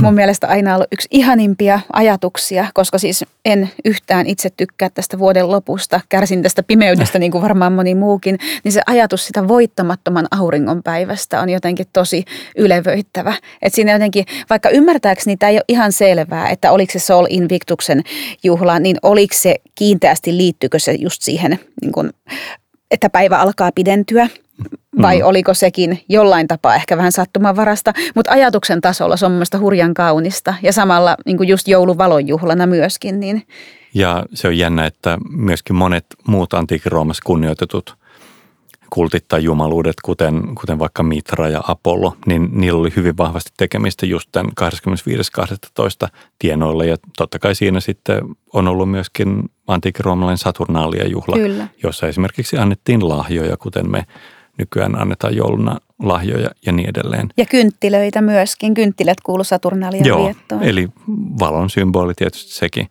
mun 0.01 0.13
mielestä 0.13 0.47
aina 0.47 0.75
ollut 0.75 0.87
yksi 0.91 1.07
ihanimpia 1.11 1.79
ajatuksia, 1.93 2.67
koska 2.73 2.97
siis 2.97 3.25
en 3.45 3.71
yhtään 3.85 4.27
itse 4.27 4.49
tykkää 4.57 4.89
tästä 4.89 5.19
vuoden 5.19 5.51
lopusta, 5.51 6.01
kärsin 6.09 6.43
tästä 6.43 6.63
pimeydestä 6.63 7.19
niin 7.19 7.31
kuin 7.31 7.41
varmaan 7.41 7.73
moni 7.73 7.95
muukin, 7.95 8.37
niin 8.63 8.71
se 8.71 8.81
ajatus 8.87 9.27
sitä 9.27 9.47
voittamattoman 9.47 10.27
auringonpäivästä 10.31 11.41
on 11.41 11.49
jotenkin 11.49 11.85
tosi 11.93 12.25
ylevöittävä. 12.57 13.33
Että 13.61 13.75
siinä 13.75 13.91
jotenkin, 13.91 14.25
vaikka 14.49 14.69
ymmärtääkseni 14.69 15.37
tämä 15.37 15.49
ei 15.49 15.57
ole 15.57 15.65
ihan 15.67 15.91
selvää, 15.91 16.49
että 16.49 16.71
oliko 16.71 16.93
se 16.93 16.99
Sol 16.99 17.27
Invictuksen 17.29 18.01
juhla, 18.43 18.79
niin 18.79 18.97
oliko 19.01 19.35
se 19.37 19.55
kiinteästi, 19.75 20.37
liittyykö 20.37 20.79
se 20.79 20.93
just 20.93 21.21
siihen, 21.21 21.59
niin 21.81 21.91
kuin, 21.91 22.09
että 22.91 23.09
päivä 23.09 23.37
alkaa 23.37 23.71
pidentyä– 23.75 24.27
vai 25.01 25.19
mm. 25.19 25.25
oliko 25.25 25.53
sekin 25.53 25.99
jollain 26.09 26.47
tapaa 26.47 26.75
ehkä 26.75 26.97
vähän 26.97 27.11
sattumanvarasta, 27.11 27.93
mutta 28.15 28.31
ajatuksen 28.31 28.81
tasolla 28.81 29.17
se 29.17 29.25
on 29.25 29.31
mielestäni 29.31 29.61
hurjan 29.61 29.93
kaunista 29.93 30.53
ja 30.61 30.73
samalla 30.73 31.17
niin 31.25 31.37
kuin 31.37 31.49
just 31.49 31.67
jouluvalonjuhlana 31.67 32.67
myöskin. 32.67 33.19
Niin. 33.19 33.47
Ja 33.93 34.25
se 34.33 34.47
on 34.47 34.57
jännä, 34.57 34.85
että 34.85 35.17
myöskin 35.29 35.75
monet 35.75 36.05
muut 36.27 36.53
antiikin 36.53 36.91
Roomassa 36.91 37.23
kunnioitetut 37.25 37.97
kultit 38.89 39.27
tai 39.27 39.43
jumaluudet, 39.43 39.95
kuten, 40.05 40.55
kuten 40.59 40.79
vaikka 40.79 41.03
Mitra 41.03 41.49
ja 41.49 41.63
Apollo, 41.67 42.17
niin 42.25 42.49
niillä 42.51 42.79
oli 42.79 42.93
hyvin 42.95 43.17
vahvasti 43.17 43.51
tekemistä 43.57 44.05
just 44.05 44.29
tämän 44.31 44.51
25.12. 46.05 46.07
tienoilla. 46.39 46.85
Ja 46.85 46.97
totta 47.17 47.39
kai 47.39 47.55
siinä 47.55 47.79
sitten 47.79 48.21
on 48.53 48.67
ollut 48.67 48.91
myöskin 48.91 49.43
antiikin 49.67 50.05
roomalainen 50.05 50.37
Saturnaalia 50.37 51.07
juhla, 51.07 51.35
Kyllä. 51.35 51.67
jossa 51.83 52.07
esimerkiksi 52.07 52.57
annettiin 52.57 53.09
lahjoja, 53.09 53.57
kuten 53.57 53.91
me 53.91 54.05
nykyään 54.57 55.01
annetaan 55.01 55.35
jouluna 55.35 55.77
lahjoja 55.99 56.49
ja 56.65 56.71
niin 56.71 56.89
edelleen. 56.89 57.29
Ja 57.37 57.45
kynttilöitä 57.45 58.21
myöskin. 58.21 58.73
Kynttilät 58.73 59.21
kuulu 59.21 59.43
Saturnalian 59.43 60.05
Joo, 60.05 60.25
viettoon. 60.25 60.63
eli 60.63 60.87
valon 61.39 61.69
symboli 61.69 62.13
tietysti 62.13 62.53
sekin. 62.53 62.89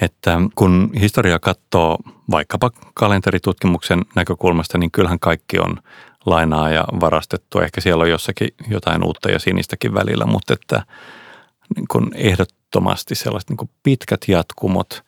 Että 0.00 0.40
kun 0.54 0.90
historia 1.00 1.38
katsoo 1.38 1.98
vaikkapa 2.30 2.70
kalenteritutkimuksen 2.94 4.02
näkökulmasta, 4.14 4.78
niin 4.78 4.90
kyllähän 4.90 5.18
kaikki 5.18 5.58
on 5.58 5.76
lainaa 6.26 6.70
ja 6.70 6.84
varastettu. 7.00 7.58
Ehkä 7.58 7.80
siellä 7.80 8.02
on 8.02 8.10
jossakin 8.10 8.48
jotain 8.68 9.04
uutta 9.04 9.30
ja 9.30 9.38
sinistäkin 9.38 9.94
välillä, 9.94 10.26
mutta 10.26 10.54
että 10.54 10.82
niin 11.76 11.86
kuin 11.90 12.10
ehdottomasti 12.14 13.14
sellaiset 13.14 13.50
niin 13.50 13.56
kuin 13.56 13.70
pitkät 13.82 14.20
jatkumot, 14.28 15.04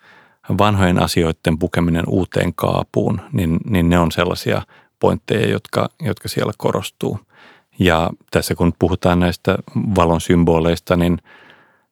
vanhojen 0.58 1.02
asioiden 1.02 1.58
pukeminen 1.58 2.04
uuteen 2.08 2.54
kaapuun, 2.54 3.20
niin, 3.32 3.58
niin 3.64 3.88
ne 3.88 3.98
on 3.98 4.12
sellaisia 4.12 4.62
pointteja, 5.02 5.50
jotka, 5.50 5.88
jotka 6.02 6.28
siellä 6.28 6.52
korostuu. 6.58 7.20
Ja 7.78 8.10
tässä 8.30 8.54
kun 8.54 8.72
puhutaan 8.78 9.20
näistä 9.20 9.58
valon 9.76 10.20
symboleista, 10.20 10.96
niin 10.96 11.18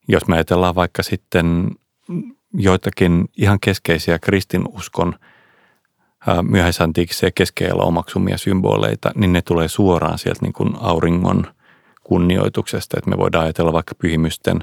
jos 0.09 0.27
me 0.27 0.35
ajatellaan 0.35 0.75
vaikka 0.75 1.03
sitten 1.03 1.71
joitakin 2.55 3.25
ihan 3.37 3.61
keskeisiä 3.61 4.19
kristinuskon 4.19 5.15
myöhäisantiikissa 6.43 7.27
ja 7.27 7.31
keskellä 7.35 7.83
omaksumia 7.83 8.39
symboleita, 8.39 9.11
niin 9.15 9.33
ne 9.33 9.43
tulee 9.43 9.69
suoraan 9.69 10.19
sieltä 10.19 10.43
niin 10.43 10.53
kuin 10.53 10.71
auringon 10.81 11.47
kunnioituksesta. 12.03 12.99
Että 12.99 13.11
me 13.11 13.17
voidaan 13.17 13.45
ajatella 13.45 13.73
vaikka 13.73 13.95
pyhimysten 13.95 14.59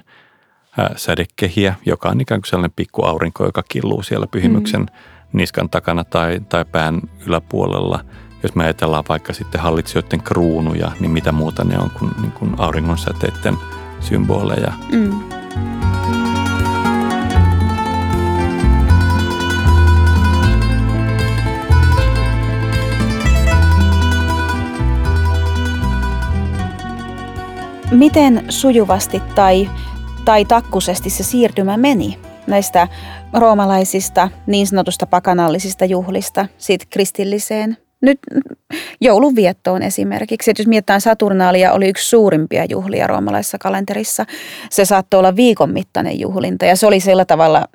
sädekehiä, 0.95 1.75
joka 1.86 2.10
on 2.10 2.21
ikään 2.21 2.41
kuin 2.41 2.49
sellainen 2.49 2.73
pikku 2.75 3.03
aurinko, 3.03 3.45
joka 3.45 3.63
killuu 3.69 4.03
siellä 4.03 4.27
pyhimyksen 4.27 4.81
mm. 4.81 4.88
niskan 5.33 5.69
takana 5.69 6.03
tai, 6.03 6.41
tai 6.49 6.65
pään 6.65 7.01
yläpuolella. 7.25 8.05
Jos 8.43 8.56
me 8.56 8.63
ajatellaan 8.63 9.04
vaikka 9.10 9.34
sitten 9.34 9.62
hallitsijoiden 9.62 10.23
kruunuja, 10.23 10.91
niin 11.00 11.12
mitä 11.12 11.32
muuta 11.32 11.63
ne 11.63 11.80
on 11.80 11.89
kuin, 11.89 12.12
niin 12.21 12.32
kuin 12.32 12.52
auringon 12.58 12.97
säteiden 12.97 13.58
symboleja. 14.00 14.73
Mm. 14.91 15.23
Miten 27.91 28.45
sujuvasti 28.50 29.21
tai, 29.36 29.69
tai 30.26 30.45
takkusesti 30.45 31.10
se 31.10 31.23
siirtymä 31.23 31.78
meni 31.78 32.19
näistä 32.47 32.88
roomalaisista 33.34 34.30
niin 34.47 34.67
sanotusta 34.67 35.06
pakanallisista 35.06 35.86
juhlista 35.86 36.47
siitä 36.58 36.86
kristilliseen 36.89 37.78
nyt 38.01 38.19
joulun 39.01 39.36
viettoon 39.36 39.83
esimerkiksi. 39.83 40.51
Että 40.51 40.62
jos 40.62 40.67
mietitään 40.67 41.01
Saturnaalia, 41.01 41.73
oli 41.73 41.89
yksi 41.89 42.10
suurimpia 42.10 42.65
juhlia 42.69 43.07
roomalaisessa 43.07 43.57
kalenterissa. 43.57 44.25
Se 44.69 44.86
saattoi 44.86 45.17
olla 45.17 45.36
viikon 45.36 45.73
mittainen 45.73 46.19
juhlinta 46.19 46.65
ja 46.65 46.75
se 46.75 46.88
oli 46.88 46.99
sillä 46.99 47.25
tavalla 47.25 47.65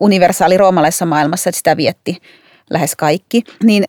universaali 0.00 0.56
roomalaisessa 0.56 1.06
maailmassa, 1.06 1.50
että 1.50 1.56
sitä 1.56 1.76
vietti 1.76 2.18
lähes 2.70 2.96
kaikki. 2.96 3.44
Niin 3.64 3.84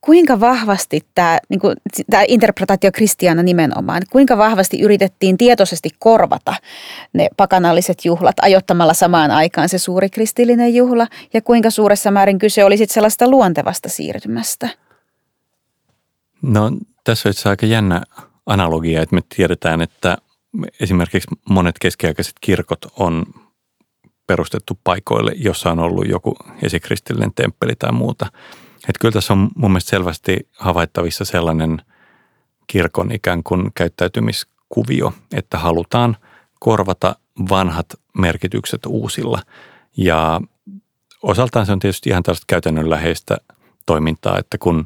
kuinka 0.00 0.40
vahvasti 0.40 1.00
tämä, 1.14 1.38
niin 1.48 1.60
kuin, 1.60 1.76
tämä 2.10 2.24
interpretaatio 2.28 2.92
kristiana 2.92 3.42
nimenomaan, 3.42 4.02
kuinka 4.10 4.38
vahvasti 4.38 4.80
yritettiin 4.80 5.38
tietoisesti 5.38 5.88
korvata 5.98 6.54
ne 7.12 7.28
pakanalliset 7.36 8.04
juhlat 8.04 8.36
ajottamalla 8.42 8.94
samaan 8.94 9.30
aikaan 9.30 9.68
se 9.68 9.78
suuri 9.78 10.10
kristillinen 10.10 10.74
juhla 10.74 11.06
ja 11.34 11.42
kuinka 11.42 11.70
suuressa 11.70 12.10
määrin 12.10 12.38
kyse 12.38 12.64
oli 12.64 12.76
sitten 12.76 12.94
sellaista 12.94 13.28
luontevasta 13.28 13.88
siirtymästä? 13.88 14.68
No 16.42 16.70
tässä 17.04 17.28
on 17.28 17.50
aika 17.50 17.66
jännä 17.66 18.02
analogia, 18.46 19.02
että 19.02 19.14
me 19.14 19.20
tiedetään, 19.36 19.80
että 19.80 20.16
esimerkiksi 20.80 21.28
monet 21.50 21.76
keskiaikaiset 21.78 22.34
kirkot 22.40 22.86
on 22.96 23.24
perustettu 24.26 24.78
paikoille, 24.84 25.32
jossa 25.36 25.70
on 25.70 25.78
ollut 25.78 26.08
joku 26.08 26.36
esikristillinen 26.62 27.34
temppeli 27.34 27.72
tai 27.78 27.92
muuta– 27.92 28.26
että 28.88 28.98
kyllä 29.00 29.12
tässä 29.12 29.32
on 29.32 29.50
mun 29.56 29.70
mielestä 29.70 29.90
selvästi 29.90 30.48
havaittavissa 30.58 31.24
sellainen 31.24 31.82
kirkon 32.66 33.12
ikään 33.12 33.42
kuin 33.42 33.70
käyttäytymiskuvio, 33.74 35.12
että 35.32 35.58
halutaan 35.58 36.16
korvata 36.60 37.16
vanhat 37.50 37.86
merkitykset 38.18 38.86
uusilla. 38.86 39.42
Ja 39.96 40.40
osaltaan 41.22 41.66
se 41.66 41.72
on 41.72 41.78
tietysti 41.78 42.10
ihan 42.10 42.22
tällaista 42.22 42.44
käytännönläheistä 42.46 43.36
toimintaa, 43.86 44.38
että 44.38 44.58
kun 44.58 44.84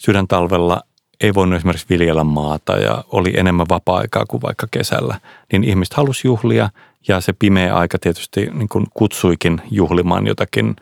sydäntalvella 0.00 0.80
ei 1.20 1.34
voinut 1.34 1.56
esimerkiksi 1.56 1.86
viljellä 1.90 2.24
maata 2.24 2.72
ja 2.72 3.04
oli 3.12 3.32
enemmän 3.36 3.66
vapaa-aikaa 3.68 4.26
kuin 4.26 4.42
vaikka 4.42 4.66
kesällä, 4.70 5.20
niin 5.52 5.64
ihmiset 5.64 5.94
halusi 5.94 6.28
juhlia 6.28 6.70
ja 7.08 7.20
se 7.20 7.32
pimeä 7.32 7.76
aika 7.76 7.98
tietysti 7.98 8.50
niin 8.52 8.68
kuin 8.68 8.86
kutsuikin 8.94 9.62
juhlimaan 9.70 10.26
jotakin– 10.26 10.76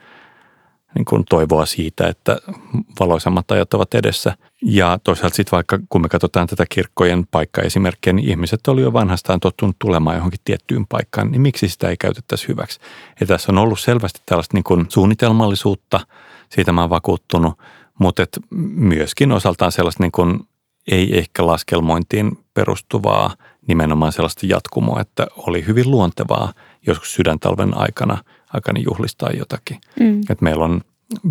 niin 0.95 1.05
kuin 1.05 1.25
toivoa 1.25 1.67
siitä, 1.67 2.09
että 2.09 2.39
valoisammat 3.01 3.51
ajat 3.51 3.75
ovat 3.75 3.95
edessä. 3.95 4.37
Ja 4.63 4.99
toisaalta 5.05 5.37
sitten 5.37 5.53
vaikka 5.53 5.79
kun 5.89 6.03
me 6.03 6.09
katsotaan 6.09 6.47
tätä 6.47 6.65
kirkkojen 6.69 7.27
paikkaesimerkkiä, 7.31 8.13
niin 8.13 8.29
ihmiset 8.29 8.69
oli 8.69 8.83
jo 8.83 8.93
vanhastaan 8.93 9.41
tottunut 9.41 9.77
tulemaan 9.79 10.17
johonkin 10.17 10.41
tiettyyn 10.45 10.87
paikkaan, 10.87 11.31
niin 11.31 11.41
miksi 11.41 11.69
sitä 11.69 11.89
ei 11.89 11.97
käytettäisi 11.97 12.49
hyväksi? 12.49 12.81
Ja 13.21 13.27
tässä 13.27 13.53
on 13.53 13.59
ollut 13.59 13.81
selvästi 13.81 14.21
tällaista 14.27 14.57
niin 14.57 14.65
kuin 14.65 14.87
suunnitelmallisuutta, 14.89 16.01
siitä 16.49 16.73
mä 16.73 16.81
oon 16.81 16.91
vakuuttunut, 16.91 17.59
mutta 17.99 18.23
et 18.23 18.39
myöskin 18.77 19.33
osaltaan 19.33 19.73
sellaista 19.73 20.03
niin 20.03 20.13
kuin 20.13 20.41
ei 20.91 21.19
ehkä 21.19 21.47
laskelmointiin 21.47 22.39
perustuvaa 22.55 23.35
nimenomaan 23.67 24.13
sellaista 24.13 24.47
jatkumoa, 24.47 25.01
että 25.01 25.27
oli 25.37 25.67
hyvin 25.67 25.91
luontevaa 25.91 26.53
joskus 26.87 27.15
sydäntalven 27.15 27.77
aikana– 27.77 28.19
aikana 28.55 28.81
juhlistaa 28.81 29.31
jotakin. 29.31 29.81
Mm. 30.01 30.21
Et 30.31 30.41
meillä 30.41 30.65
on 30.65 30.81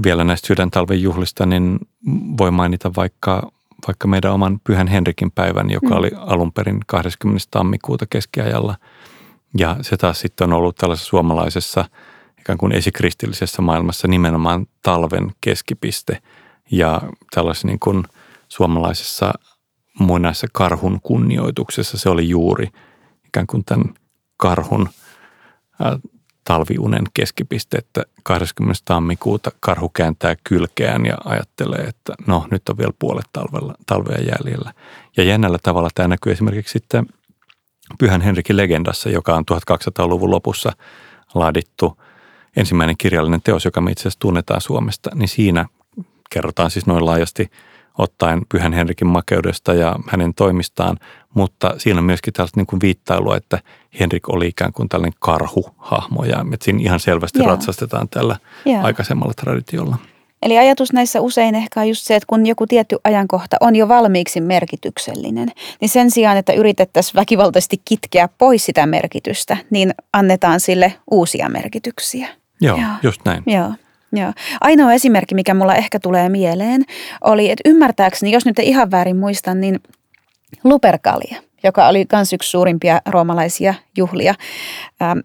vielä 0.04 0.24
näistä 0.24 0.48
sydäntalven 0.48 1.02
juhlista, 1.02 1.46
niin 1.46 1.80
voi 2.38 2.52
mainita 2.52 2.92
vaikka, 2.96 3.52
vaikka 3.88 4.08
meidän 4.08 4.32
oman 4.32 4.60
Pyhän 4.64 4.88
Henrikin 4.88 5.32
päivän, 5.32 5.72
joka 5.72 5.90
mm. 5.90 5.98
oli 5.98 6.12
alun 6.16 6.54
perin 6.54 6.80
20. 6.88 7.48
tammikuuta 7.52 8.06
keskiajalla. 8.10 8.76
Ja 9.58 9.78
se 9.82 9.98
taas 9.98 10.20
sitten 10.20 10.54
on 10.54 10.58
ollut 10.58 10.76
tällaisessa 10.76 11.10
suomalaisessa 11.10 11.86
ikään 12.40 12.58
kuin 12.58 12.72
esikristillisessä 12.72 13.62
maailmassa 13.62 14.08
nimenomaan 14.08 14.66
talven 14.84 15.32
keskipiste 15.42 16.22
ja 16.72 17.02
tällaisessa 17.32 17.68
niin 17.68 17.80
kuin 17.80 18.04
suomalaisessa 18.48 19.34
muinaisessa 20.00 20.48
karhun 20.54 21.00
kunnioituksessa 21.04 21.98
se 21.98 22.10
oli 22.10 22.30
juuri 22.30 22.68
ikään 23.26 23.48
kuin 23.48 23.66
tämän 23.66 23.94
karhun 24.38 24.90
talviunen 26.44 27.04
keskipiste, 27.14 27.78
että 27.78 28.04
20. 28.24 28.82
tammikuuta 28.86 29.52
karhu 29.60 29.90
kääntää 29.90 30.36
kylkeään 30.44 31.06
ja 31.06 31.18
ajattelee, 31.26 31.82
että 31.82 32.14
no 32.28 32.48
nyt 32.52 32.70
on 32.70 32.78
vielä 32.78 32.94
puolet 33.00 33.26
talvella, 33.34 33.76
talvea 33.86 34.18
jäljellä. 34.18 34.74
Ja 35.18 35.24
jännällä 35.24 35.58
tavalla 35.64 35.90
tämä 35.96 36.08
näkyy 36.08 36.32
esimerkiksi 36.32 36.72
sitten 36.72 37.06
Pyhän 38.00 38.22
Henrikin 38.22 38.58
legendassa, 38.58 39.10
joka 39.10 39.36
on 39.36 39.44
1200-luvun 39.52 40.32
lopussa 40.32 40.72
laadittu 41.34 42.02
ensimmäinen 42.58 42.98
kirjallinen 42.98 43.42
teos, 43.42 43.66
joka 43.66 43.82
me 43.82 43.92
itse 43.92 44.02
asiassa 44.02 44.20
tunnetaan 44.20 44.62
Suomesta, 44.62 45.10
niin 45.16 45.28
siinä 45.28 45.66
kerrotaan 46.30 46.72
siis 46.72 46.86
noin 46.86 47.06
laajasti– 47.06 47.48
ottaen 47.98 48.42
Pyhän 48.50 48.74
Henrikin 48.74 49.08
makeudesta 49.08 49.74
ja 49.74 49.96
hänen 50.08 50.34
toimistaan, 50.34 50.98
mutta 51.34 51.74
siinä 51.78 52.00
on 52.00 52.06
myöskin 52.06 52.34
tällaista 52.34 52.60
niin 52.60 52.68
kuin 52.68 52.82
viittailua, 52.82 53.38
että 53.38 53.60
Henrik 54.00 54.30
oli 54.30 54.48
ikään 54.48 54.74
kuin 54.74 54.90
tällainen 54.90 55.18
karhuhahmo 55.20 56.24
ja 56.24 56.46
että 56.54 56.64
siinä 56.64 56.80
ihan 56.82 57.00
selvästi 57.00 57.40
Joo. 57.40 57.48
ratsastetaan 57.48 58.10
tällä 58.10 58.36
Joo. 58.66 58.84
aikaisemmalla 58.84 59.34
traditiolla. 59.34 59.98
Eli 60.42 60.58
ajatus 60.58 60.94
näissä 60.94 61.22
usein 61.22 61.56
ehkä 61.56 61.82
on 61.82 61.88
just 61.88 62.04
se, 62.04 62.16
että 62.16 62.28
kun 62.28 62.46
joku 62.46 62.68
tietty 62.68 62.98
ajankohta 63.04 63.58
on 63.62 63.76
jo 63.76 63.88
valmiiksi 63.88 64.42
merkityksellinen, 64.42 65.52
niin 65.82 65.90
sen 65.90 66.12
sijaan, 66.12 66.38
että 66.38 66.54
yritettäisiin 66.54 67.16
väkivaltaisesti 67.16 67.82
kitkeä 67.86 68.30
pois 68.38 68.66
sitä 68.66 68.86
merkitystä, 68.86 69.58
niin 69.70 69.94
annetaan 70.14 70.60
sille 70.60 70.94
uusia 71.12 71.50
merkityksiä. 71.50 72.28
Joo, 72.62 72.78
Joo. 72.78 72.90
just 73.04 73.22
näin. 73.26 73.44
Joo. 73.46 73.72
Joo. 74.12 74.34
Ainoa 74.62 74.94
esimerkki, 74.94 75.36
mikä 75.36 75.54
mulla 75.54 75.76
ehkä 75.76 76.00
tulee 76.00 76.30
mieleen, 76.30 76.84
oli, 77.24 77.52
että 77.52 77.70
ymmärtääkseni, 77.70 78.32
jos 78.32 78.46
nyt 78.46 78.60
ihan 78.60 78.92
väärin 78.92 79.18
muistan, 79.18 79.62
niin 79.62 79.80
Luperkalia, 80.64 81.42
joka 81.64 81.88
oli 81.88 82.06
myös 82.14 82.34
yksi 82.34 82.50
suurimpia 82.50 83.02
roomalaisia 83.06 83.74
juhlia, 83.98 84.36
ähm, 85.02 85.20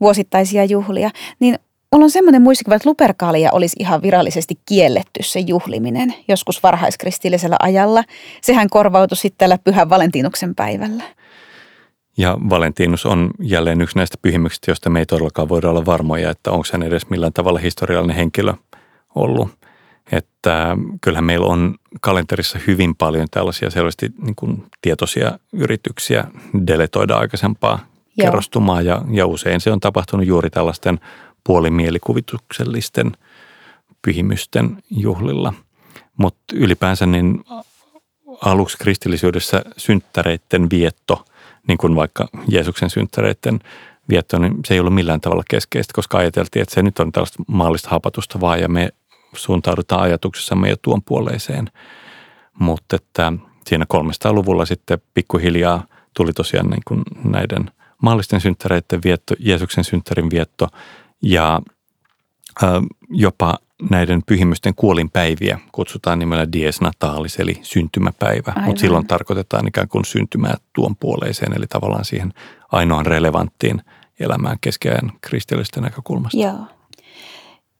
vuosittaisia 0.00 0.64
juhlia, 0.64 1.10
niin 1.40 1.58
Mulla 1.92 2.04
on 2.04 2.10
semmoinen 2.10 2.42
muistikuva, 2.42 2.76
että 2.76 2.88
Luperkalia 2.88 3.50
olisi 3.52 3.76
ihan 3.78 4.02
virallisesti 4.02 4.54
kielletty 4.66 5.22
se 5.22 5.40
juhliminen 5.40 6.14
joskus 6.28 6.62
varhaiskristillisellä 6.62 7.56
ajalla. 7.62 8.04
Sehän 8.42 8.68
korvautui 8.70 9.16
sitten 9.16 9.38
tällä 9.38 9.58
Pyhän 9.64 9.90
Valentinuksen 9.90 10.54
päivällä. 10.54 11.04
Ja 12.18 12.36
Valentinus 12.50 13.06
on 13.06 13.30
jälleen 13.40 13.80
yksi 13.80 13.96
näistä 13.96 14.18
pyhimyksistä, 14.22 14.70
joista 14.70 14.90
me 14.90 14.98
ei 14.98 15.06
todellakaan 15.06 15.48
voida 15.48 15.70
olla 15.70 15.86
varmoja, 15.86 16.30
että 16.30 16.50
onko 16.50 16.66
hän 16.72 16.82
edes 16.82 17.10
millään 17.10 17.32
tavalla 17.32 17.58
historiallinen 17.58 18.16
henkilö 18.16 18.54
ollut. 19.14 19.48
Että 20.12 20.76
kyllähän 21.00 21.24
meillä 21.24 21.46
on 21.46 21.74
kalenterissa 22.00 22.58
hyvin 22.66 22.96
paljon 22.96 23.26
tällaisia 23.30 23.70
selvästi 23.70 24.12
niin 24.22 24.34
kuin 24.34 24.64
tietoisia 24.82 25.38
yrityksiä 25.52 26.24
deletoida 26.66 27.16
aikaisempaa 27.16 27.78
Joo. 28.16 28.26
kerrostumaa 28.26 28.82
ja, 28.82 29.02
ja 29.10 29.26
usein 29.26 29.60
se 29.60 29.72
on 29.72 29.80
tapahtunut 29.80 30.26
juuri 30.26 30.50
tällaisten 30.50 31.00
puolimielikuvituksellisten 31.44 33.12
pyhimysten 34.02 34.82
juhlilla. 34.90 35.54
Mutta 36.16 36.44
ylipäänsä 36.52 37.06
niin 37.06 37.44
aluksi 38.42 38.78
kristillisyydessä 38.78 39.64
synttäreiden 39.76 40.70
vietto, 40.70 41.24
niin 41.68 41.78
kuin 41.78 41.96
vaikka 41.96 42.28
Jeesuksen 42.48 42.90
synttäreiden 42.90 43.60
vietto, 44.08 44.38
niin 44.38 44.54
se 44.64 44.74
ei 44.74 44.80
ollut 44.80 44.94
millään 44.94 45.20
tavalla 45.20 45.42
keskeistä, 45.50 45.92
koska 45.94 46.18
ajateltiin, 46.18 46.62
että 46.62 46.74
se 46.74 46.82
nyt 46.82 46.98
on 46.98 47.12
tällaista 47.12 47.42
maallista 47.46 47.88
hapatusta 47.90 48.40
vaan 48.40 48.60
ja 48.60 48.68
me 48.68 48.88
suuntaudutaan 49.36 50.02
ajatuksessamme 50.02 50.70
jo 50.70 50.76
tuon 50.82 51.02
puoleiseen. 51.02 51.70
Mutta 52.58 52.96
että 52.96 53.32
siinä 53.66 53.86
300-luvulla 53.94 54.66
sitten 54.66 54.98
pikkuhiljaa 55.14 55.84
tuli 56.16 56.32
tosiaan 56.32 56.70
niin 56.70 56.82
kuin 56.84 57.02
näiden 57.24 57.70
maallisten 58.02 58.40
synttäreiden 58.40 59.00
vietto, 59.04 59.34
Jeesuksen 59.38 59.84
synttärin 59.84 60.30
vietto 60.30 60.68
ja 61.22 61.62
jopa 63.10 63.58
näiden 63.90 64.22
pyhimysten 64.26 64.74
kuolinpäiviä 64.74 65.58
kutsutaan 65.72 66.18
nimellä 66.18 66.52
dies 66.52 66.80
natalis 66.80 67.36
eli 67.36 67.58
syntymäpäivä, 67.62 68.52
mutta 68.64 68.80
silloin 68.80 69.06
tarkoitetaan 69.06 69.68
ikään 69.68 69.88
kuin 69.88 70.04
syntymää 70.04 70.54
tuon 70.72 70.96
puoleiseen 70.96 71.52
eli 71.56 71.66
tavallaan 71.66 72.04
siihen 72.04 72.32
ainoan 72.72 73.06
relevanttiin 73.06 73.82
elämään 74.20 74.56
keskiajan 74.60 75.12
kristillisten 75.20 75.82
näkökulmasta. 75.82 76.38
Joo. 76.38 76.58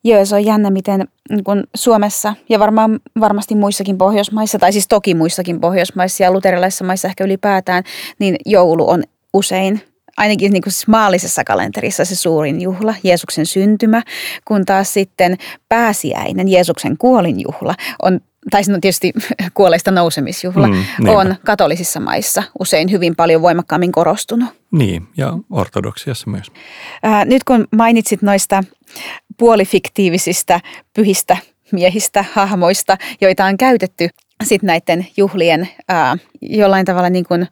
Joo, 0.05 0.25
se 0.25 0.35
on 0.35 0.45
jännä, 0.45 0.71
miten 0.71 1.09
niin 1.31 1.45
kun 1.45 1.65
Suomessa 1.75 2.35
ja 2.49 2.59
varmaan, 2.59 3.01
varmasti 3.21 3.55
muissakin 3.55 3.99
Pohjoismaissa, 3.99 4.59
tai 4.59 4.73
siis 4.73 4.89
toki 4.89 5.15
muissakin 5.15 5.61
Pohjoismaissa 5.61 6.23
ja 6.23 6.33
luterilaisissa 6.33 6.85
maissa 6.85 7.09
ehkä 7.09 7.25
ylipäätään, 7.25 7.85
niin 8.19 8.37
joulu 8.47 8.91
on 8.91 9.03
usein 9.35 9.81
ainakin 10.19 10.53
niin 10.53 10.63
kuin 10.63 10.73
maallisessa 10.87 11.45
kalenterissa 11.45 12.05
se 12.05 12.17
suurin 12.17 12.61
juhla, 12.61 12.95
Jeesuksen 13.03 13.47
syntymä, 13.47 14.03
kun 14.45 14.65
taas 14.65 14.93
sitten 14.93 15.37
pääsiäinen, 15.69 16.49
Jeesuksen 16.49 16.99
kuolinjuhla 16.99 17.75
on 18.03 18.21
tai 18.51 18.63
on 18.75 18.81
tietysti 18.81 19.13
kuolleista 19.55 19.91
nousemisjuhla, 19.91 20.67
mm, 20.67 21.09
on 21.09 21.37
katolisissa 21.47 22.01
maissa 22.01 22.43
usein 22.59 22.91
hyvin 22.91 23.17
paljon 23.17 23.43
voimakkaammin 23.43 23.93
korostunut. 23.93 24.49
Niin, 24.71 25.09
ja 25.17 25.39
ortodoksiassa 25.51 26.31
myös. 26.31 26.47
Ää, 27.03 27.25
nyt 27.25 27.45
kun 27.45 27.69
mainitsit 27.77 28.23
noista 28.23 28.65
puolifiktiivisistä 29.39 30.61
pyhistä 30.95 31.37
miehistä, 31.73 32.25
hahmoista, 32.33 32.97
joita 33.21 33.45
on 33.45 33.57
käytetty 33.57 34.09
sitten 34.45 34.67
näiden 34.67 35.07
juhlien 35.17 35.69
ää, 35.89 36.17
jollain 36.43 36.87
tavalla 36.87 37.11
niin 37.11 37.25
kuin 37.25 37.47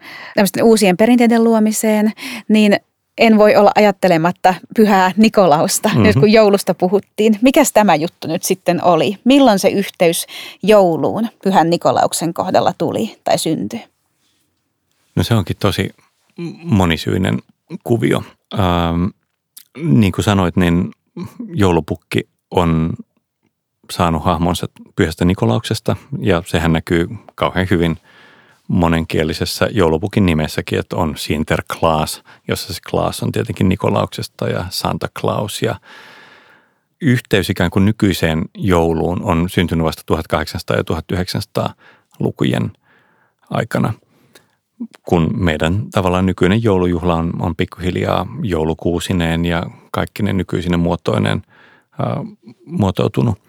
uusien 0.62 0.96
perinteiden 0.96 1.44
luomiseen, 1.44 2.12
niin 2.48 2.76
en 3.18 3.38
voi 3.38 3.56
olla 3.56 3.70
ajattelematta 3.74 4.54
pyhää 4.76 5.12
Nikolausta, 5.16 5.88
mm-hmm. 5.88 6.02
nyt 6.02 6.16
kun 6.16 6.32
joulusta 6.32 6.74
puhuttiin. 6.74 7.38
Mikäs 7.42 7.72
tämä 7.72 7.94
juttu 7.94 8.28
nyt 8.28 8.42
sitten 8.42 8.84
oli? 8.84 9.18
Milloin 9.24 9.58
se 9.58 9.68
yhteys 9.68 10.26
jouluun 10.62 11.28
pyhän 11.44 11.70
Nikolauksen 11.70 12.34
kohdalla 12.34 12.74
tuli 12.78 13.18
tai 13.24 13.38
syntyi? 13.38 13.84
No 15.14 15.22
se 15.22 15.34
onkin 15.34 15.56
tosi 15.58 15.90
monisyinen 16.62 17.38
kuvio. 17.84 18.22
Ähm, 18.54 19.04
niin 19.82 20.12
kuin 20.12 20.24
sanoit, 20.24 20.56
niin 20.56 20.90
joulupukki 21.54 22.28
on 22.50 22.92
saanut 23.90 24.24
hahmonsa 24.24 24.66
pyhästä 24.96 25.24
Nikolauksesta 25.24 25.96
ja 26.18 26.42
sehän 26.46 26.72
näkyy 26.72 27.08
kauhean 27.34 27.66
hyvin 27.70 27.96
monenkielisessä 28.68 29.68
joulupukin 29.70 30.26
nimessäkin, 30.26 30.78
että 30.78 30.96
on 30.96 31.16
Sinterklaas, 31.16 32.22
jossa 32.48 32.74
se 32.74 32.80
Klaas 32.90 33.22
on 33.22 33.32
tietenkin 33.32 33.68
Nikolauksesta 33.68 34.48
ja 34.48 34.64
Santa 34.70 35.08
Claus 35.20 35.62
ja 35.62 35.80
yhteys 37.00 37.50
ikään 37.50 37.70
kuin 37.70 37.84
nykyiseen 37.84 38.44
jouluun 38.54 39.22
on 39.22 39.48
syntynyt 39.48 39.84
vasta 39.84 40.02
1800 40.06 40.76
ja 40.76 40.84
1900 40.84 41.74
lukujen 42.18 42.72
aikana, 43.50 43.92
kun 45.02 45.30
meidän 45.34 45.90
tavallaan 45.90 46.26
nykyinen 46.26 46.62
joulujuhla 46.62 47.14
on, 47.14 47.32
on 47.38 47.56
pikkuhiljaa 47.56 48.26
joulukuusineen 48.42 49.44
ja 49.44 49.62
kaikki 49.92 50.22
ne 50.22 50.76
muotoinen 50.76 51.42
ää, 51.98 52.24
muotoutunut. 52.66 53.45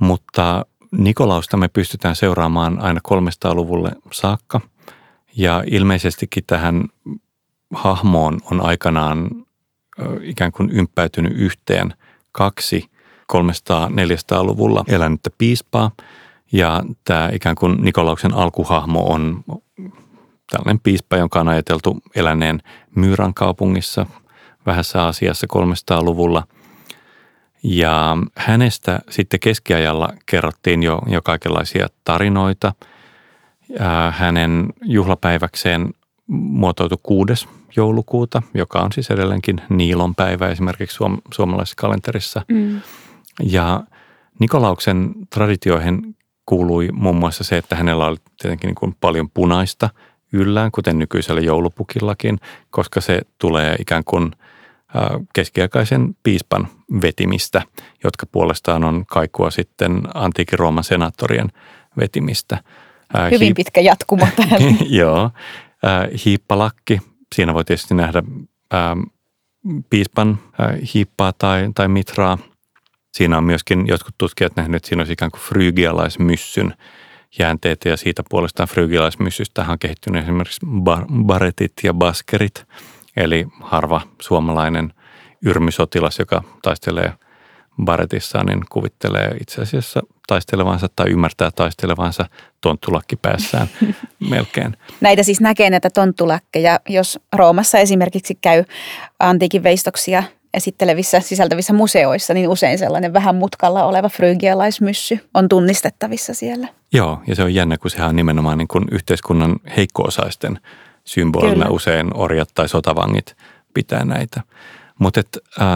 Mutta 0.00 0.66
Nikolausta 0.98 1.56
me 1.56 1.68
pystytään 1.68 2.16
seuraamaan 2.16 2.80
aina 2.80 3.00
300-luvulle 3.08 3.92
saakka. 4.12 4.60
Ja 5.36 5.64
ilmeisestikin 5.66 6.44
tähän 6.46 6.84
hahmoon 7.74 8.40
on 8.50 8.66
aikanaan 8.66 9.30
ikään 10.22 10.52
kuin 10.52 10.70
ympäytynyt 10.70 11.32
yhteen 11.36 11.94
kaksi 12.32 12.90
300-400-luvulla 13.32 14.84
elänyttä 14.88 15.30
piispaa. 15.38 15.90
Ja 16.52 16.82
tämä 17.04 17.30
ikään 17.32 17.56
kuin 17.56 17.76
Nikolauksen 17.80 18.34
alkuhahmo 18.34 19.12
on 19.12 19.44
tällainen 20.50 20.80
piispa, 20.80 21.16
jonka 21.16 21.40
on 21.40 21.48
ajateltu 21.48 21.98
eläneen 22.14 22.62
Myyrän 22.94 23.34
kaupungissa 23.34 24.06
vähässä 24.66 25.06
asiassa 25.06 25.46
300-luvulla– 25.52 26.42
ja 27.64 28.16
hänestä 28.36 29.00
sitten 29.10 29.40
keskiajalla 29.40 30.12
kerrottiin 30.26 30.82
jo, 30.82 31.02
jo 31.06 31.22
kaikenlaisia 31.22 31.88
tarinoita. 32.04 32.72
Ja 33.78 34.12
hänen 34.16 34.66
juhlapäiväkseen 34.82 35.94
muotoutui 36.26 36.98
6. 37.02 37.48
joulukuuta, 37.76 38.42
joka 38.54 38.80
on 38.80 38.92
siis 38.92 39.10
edelleenkin 39.10 39.60
Niilon 39.68 40.14
päivä 40.14 40.48
esimerkiksi 40.48 40.96
suom- 40.96 41.20
suomalaisessa 41.34 41.76
kalenterissa. 41.76 42.42
Mm. 42.48 42.80
Ja 43.42 43.80
Nikolauksen 44.38 45.14
traditioihin 45.30 46.16
kuului 46.46 46.88
muun 46.92 47.16
muassa 47.16 47.44
se, 47.44 47.56
että 47.56 47.76
hänellä 47.76 48.06
oli 48.06 48.16
tietenkin 48.42 48.68
niin 48.68 48.74
kuin 48.74 48.96
paljon 49.00 49.30
punaista 49.30 49.90
yllään, 50.32 50.70
kuten 50.70 50.98
nykyisellä 50.98 51.40
joulupukillakin, 51.40 52.40
koska 52.70 53.00
se 53.00 53.20
tulee 53.38 53.76
ikään 53.78 54.04
kuin– 54.04 54.30
keskiaikaisen 55.32 56.16
piispan 56.22 56.68
vetimistä, 57.02 57.62
jotka 58.04 58.26
puolestaan 58.32 58.84
on 58.84 59.04
kaikua 59.06 59.50
sitten 59.50 60.00
antiikin 60.14 60.58
Rooman 60.58 60.84
senaattorien 60.84 61.48
vetimistä. 62.00 62.62
Hyvin 63.30 63.52
Hiip- 63.52 63.54
pitkä 63.54 63.80
jatkumo 63.80 64.28
Joo. 64.88 65.30
Hiippalakki, 66.24 67.00
siinä 67.34 67.54
voi 67.54 67.64
tietysti 67.64 67.94
nähdä 67.94 68.22
piispan 69.90 70.38
hiippaa 70.94 71.32
tai, 71.32 71.70
tai 71.74 71.88
mitraa. 71.88 72.38
Siinä 73.12 73.38
on 73.38 73.44
myöskin 73.44 73.86
jotkut 73.86 74.14
tutkijat 74.18 74.56
nähneet, 74.56 74.76
että 74.76 74.88
siinä 74.88 75.00
olisi 75.00 75.12
ikään 75.12 75.30
kuin 75.30 75.40
frygialaismyssyn 75.40 76.74
jäänteitä 77.38 77.88
ja 77.88 77.96
siitä 77.96 78.22
puolestaan 78.30 78.68
frygialaismyssystä 78.68 79.66
on 79.68 79.78
kehittynyt 79.78 80.22
esimerkiksi 80.22 80.66
bar- 80.66 81.24
baretit 81.24 81.72
ja 81.82 81.94
baskerit– 81.94 82.64
Eli 83.16 83.46
harva 83.60 84.00
suomalainen 84.20 84.92
yrmisotilas, 85.44 86.18
joka 86.18 86.42
taistelee 86.62 87.12
baretissa, 87.84 88.44
niin 88.44 88.60
kuvittelee 88.68 89.36
itse 89.40 89.62
asiassa 89.62 90.02
taistelevansa 90.26 90.86
tai 90.96 91.10
ymmärtää 91.10 91.50
taistelevansa 91.50 92.26
tonttulakki 92.60 93.16
päässään 93.16 93.66
melkein. 94.30 94.76
Näitä 95.00 95.22
siis 95.22 95.40
näkee 95.40 95.70
näitä 95.70 95.90
tonttulakkeja, 95.90 96.80
jos 96.88 97.18
Roomassa 97.36 97.78
esimerkiksi 97.78 98.38
käy 98.40 98.64
antiikin 99.18 99.62
veistoksia 99.62 100.22
esittelevissä 100.54 101.20
sisältävissä 101.20 101.72
museoissa, 101.72 102.34
niin 102.34 102.48
usein 102.48 102.78
sellainen 102.78 103.12
vähän 103.12 103.34
mutkalla 103.34 103.84
oleva 103.84 104.08
frygialaismyssy 104.08 105.18
on 105.34 105.48
tunnistettavissa 105.48 106.34
siellä. 106.34 106.68
Joo, 106.92 107.22
ja 107.26 107.34
se 107.34 107.42
on 107.42 107.54
jännä, 107.54 107.78
kun 107.78 107.90
sehän 107.90 108.08
on 108.08 108.16
nimenomaan 108.16 108.58
niin 108.58 108.68
kuin 108.68 108.84
yhteiskunnan 108.92 109.56
heikkoosaisten 109.76 110.58
symbolina 111.06 111.70
usein 111.70 112.10
orjat 112.14 112.48
tai 112.54 112.68
sotavangit 112.68 113.36
pitää 113.74 114.04
näitä. 114.04 114.42
Mutta 114.98 115.20
äh, 115.60 115.66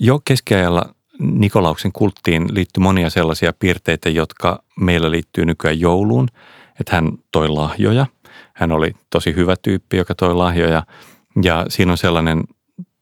jo 0.00 0.20
keskiajalla 0.24 0.94
Nikolauksen 1.18 1.92
kulttiin 1.92 2.46
liittyy 2.54 2.82
monia 2.82 3.10
sellaisia 3.10 3.52
piirteitä, 3.52 4.08
jotka 4.08 4.62
meillä 4.80 5.10
liittyy 5.10 5.44
nykyään 5.44 5.80
jouluun. 5.80 6.28
Että 6.80 6.96
hän 6.96 7.12
toi 7.32 7.48
lahjoja. 7.48 8.06
Hän 8.54 8.72
oli 8.72 8.94
tosi 9.10 9.34
hyvä 9.34 9.54
tyyppi, 9.62 9.96
joka 9.96 10.14
toi 10.14 10.34
lahjoja. 10.34 10.82
Ja 11.42 11.66
siinä 11.68 11.92
on 11.92 11.98
sellainen 11.98 12.44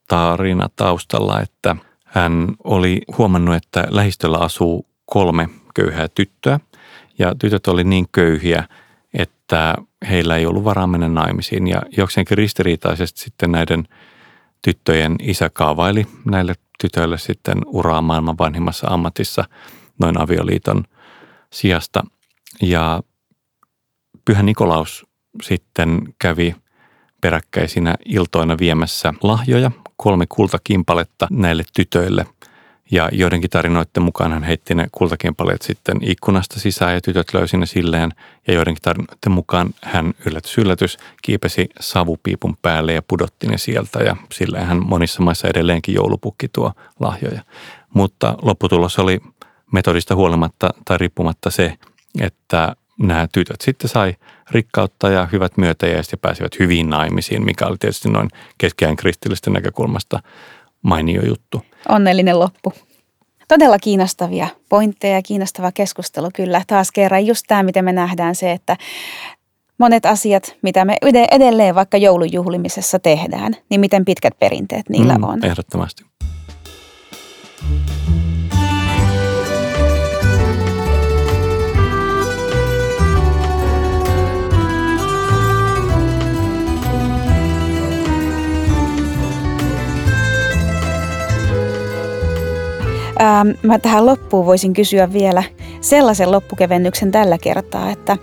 tarina 0.09 0.69
taustalla, 0.77 1.41
että 1.41 1.77
hän 2.05 2.49
oli 2.65 3.03
huomannut, 3.19 3.55
että 3.55 3.85
lähistöllä 3.91 4.39
asuu 4.39 4.87
kolme 5.07 5.49
köyhää 5.75 6.09
tyttöä. 6.09 6.61
Ja 7.19 7.35
tytöt 7.35 7.67
oli 7.67 7.85
niin 7.85 8.07
köyhiä, 8.13 8.65
että 9.47 9.75
heillä 10.09 10.37
ei 10.37 10.47
ollut 10.47 10.65
varaa 10.65 10.87
mennä 10.87 11.09
naimisiin 11.09 11.67
ja 11.67 11.83
jokseenkin 11.97 12.39
ristiriitaisesti 12.39 13.21
sitten 13.21 13.53
näiden 13.53 13.85
tyttöjen 14.63 15.17
isä 15.23 15.51
kaavaili 15.51 16.07
näille 16.25 16.55
tytöille 16.81 17.19
sitten 17.19 17.59
uraa 17.67 18.03
maailman 18.03 18.39
vanhimmassa 18.39 18.87
ammatissa 18.91 19.45
noin 20.01 20.21
avioliiton 20.21 20.85
sijasta. 21.53 22.05
Ja 22.63 23.03
Pyhä 24.25 24.43
Nikolaus 24.43 25.07
sitten 25.43 26.15
kävi 26.19 26.55
peräkkäisinä 27.21 27.95
iltoina 28.05 28.57
viemässä 28.59 29.15
lahjoja, 29.23 29.71
kolme 29.97 30.25
kultakimpaletta 30.29 31.29
näille 31.31 31.65
tytöille. 31.77 32.27
Ja 32.91 33.09
joidenkin 33.13 33.51
tarinoiden 33.51 34.03
mukaan 34.03 34.33
hän 34.33 34.43
heitti 34.43 34.75
ne 34.75 34.87
kultakimpaleet 34.93 35.63
sitten 35.63 35.99
ikkunasta 36.03 36.61
sisään 36.61 36.95
ja 36.95 37.01
tytöt 37.01 37.35
löysi 37.35 37.57
ne 37.57 37.67
silleen. 37.67 38.13
Ja 38.47 38.55
joidenkin 38.55 38.83
tarinoiden 38.83 39.33
mukaan 39.33 39.75
hän 39.83 40.15
yllätys 40.27 40.59
yllätys 40.59 40.99
kiipesi 41.23 41.69
savupiipun 41.81 42.57
päälle 42.63 42.93
ja 42.93 43.03
pudotti 43.03 43.47
ne 43.47 43.59
sieltä. 43.59 43.99
Ja 43.99 44.17
silleen 44.33 44.67
hän 44.67 44.87
monissa 44.87 45.23
maissa 45.23 45.49
edelleenkin 45.49 45.95
joulupukki 45.95 46.49
tuo 46.49 46.73
lahjoja. 47.01 47.43
Mutta 47.95 48.35
lopputulos 48.43 48.99
oli 48.99 49.21
metodista 49.73 50.15
huolimatta 50.15 50.75
tai 50.85 50.99
riippumatta 50.99 51.51
se, 51.51 51.75
että 52.21 52.77
nämä 52.99 53.29
tytöt 53.33 53.61
sitten 53.61 53.89
sai 53.91 54.15
rikkautta 54.51 55.09
ja 55.09 55.29
hyvät 55.33 55.57
myötäjäiset 55.57 56.13
ja 56.13 56.19
pääsivät 56.19 56.59
hyviin 56.59 56.91
naimisiin, 56.91 57.45
mikä 57.45 57.67
oli 57.67 57.77
tietysti 57.79 58.09
noin 58.09 58.29
keskiään 58.59 58.97
kristillisten 58.97 59.53
näkökulmasta 59.53 60.23
mainio 60.83 61.23
juttu. 61.27 61.63
Onnellinen 61.89 62.41
loppu. 62.41 62.73
Todella 63.49 63.79
kiinnostavia 63.79 64.49
pointteja 64.69 65.15
ja 65.15 65.23
kiinnostava 65.23 65.73
keskustelu 65.73 66.29
kyllä. 66.35 66.63
Taas 66.67 66.93
kerran 66.93 67.27
just 67.27 67.45
tämä, 67.49 67.63
miten 67.63 67.85
me 67.85 67.93
nähdään 67.93 68.35
se, 68.35 68.53
että 68.53 68.77
monet 69.79 70.07
asiat, 70.07 70.57
mitä 70.63 70.85
me 70.85 70.97
edelleen 71.31 71.75
vaikka 71.75 71.97
joulujuhlimisessa 71.97 72.99
tehdään, 72.99 73.57
niin 73.71 73.81
miten 73.81 74.05
pitkät 74.05 74.39
perinteet 74.39 74.89
niillä 74.89 75.19
mm, 75.19 75.25
on. 75.25 75.45
Ehdottomasti. 75.45 76.05
Ähm, 93.21 93.49
mä 93.63 93.79
tähän 93.79 94.07
loppuun 94.07 94.47
voisin 94.47 94.73
kysyä 94.73 95.13
vielä 95.13 95.43
sellaisen 95.81 96.33
loppukevennyksen 96.33 97.13
tällä 97.13 97.39
kertaa, 97.39 97.91
että 97.91 98.17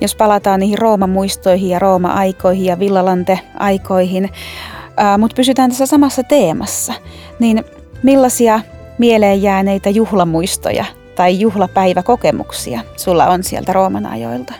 jos 0.00 0.14
palataan 0.14 0.60
niihin 0.60 0.78
Rooma-muistoihin 0.78 1.70
ja 1.70 1.78
Rooma-aikoihin 1.78 2.64
ja 2.64 2.78
Villalante-aikoihin, 2.78 4.24
äh, 4.24 5.18
mutta 5.18 5.34
pysytään 5.34 5.70
tässä 5.70 5.86
samassa 5.86 6.22
teemassa, 6.22 6.92
niin 7.38 7.64
millaisia 8.02 8.60
mieleen 8.98 9.42
jääneitä 9.42 9.90
juhlamuistoja 9.90 10.84
tai 11.14 11.40
juhlapäiväkokemuksia 11.40 12.80
sulla 12.96 13.26
on 13.26 13.44
sieltä 13.44 13.72
Rooman 13.72 14.06
ajoilta? 14.06 14.54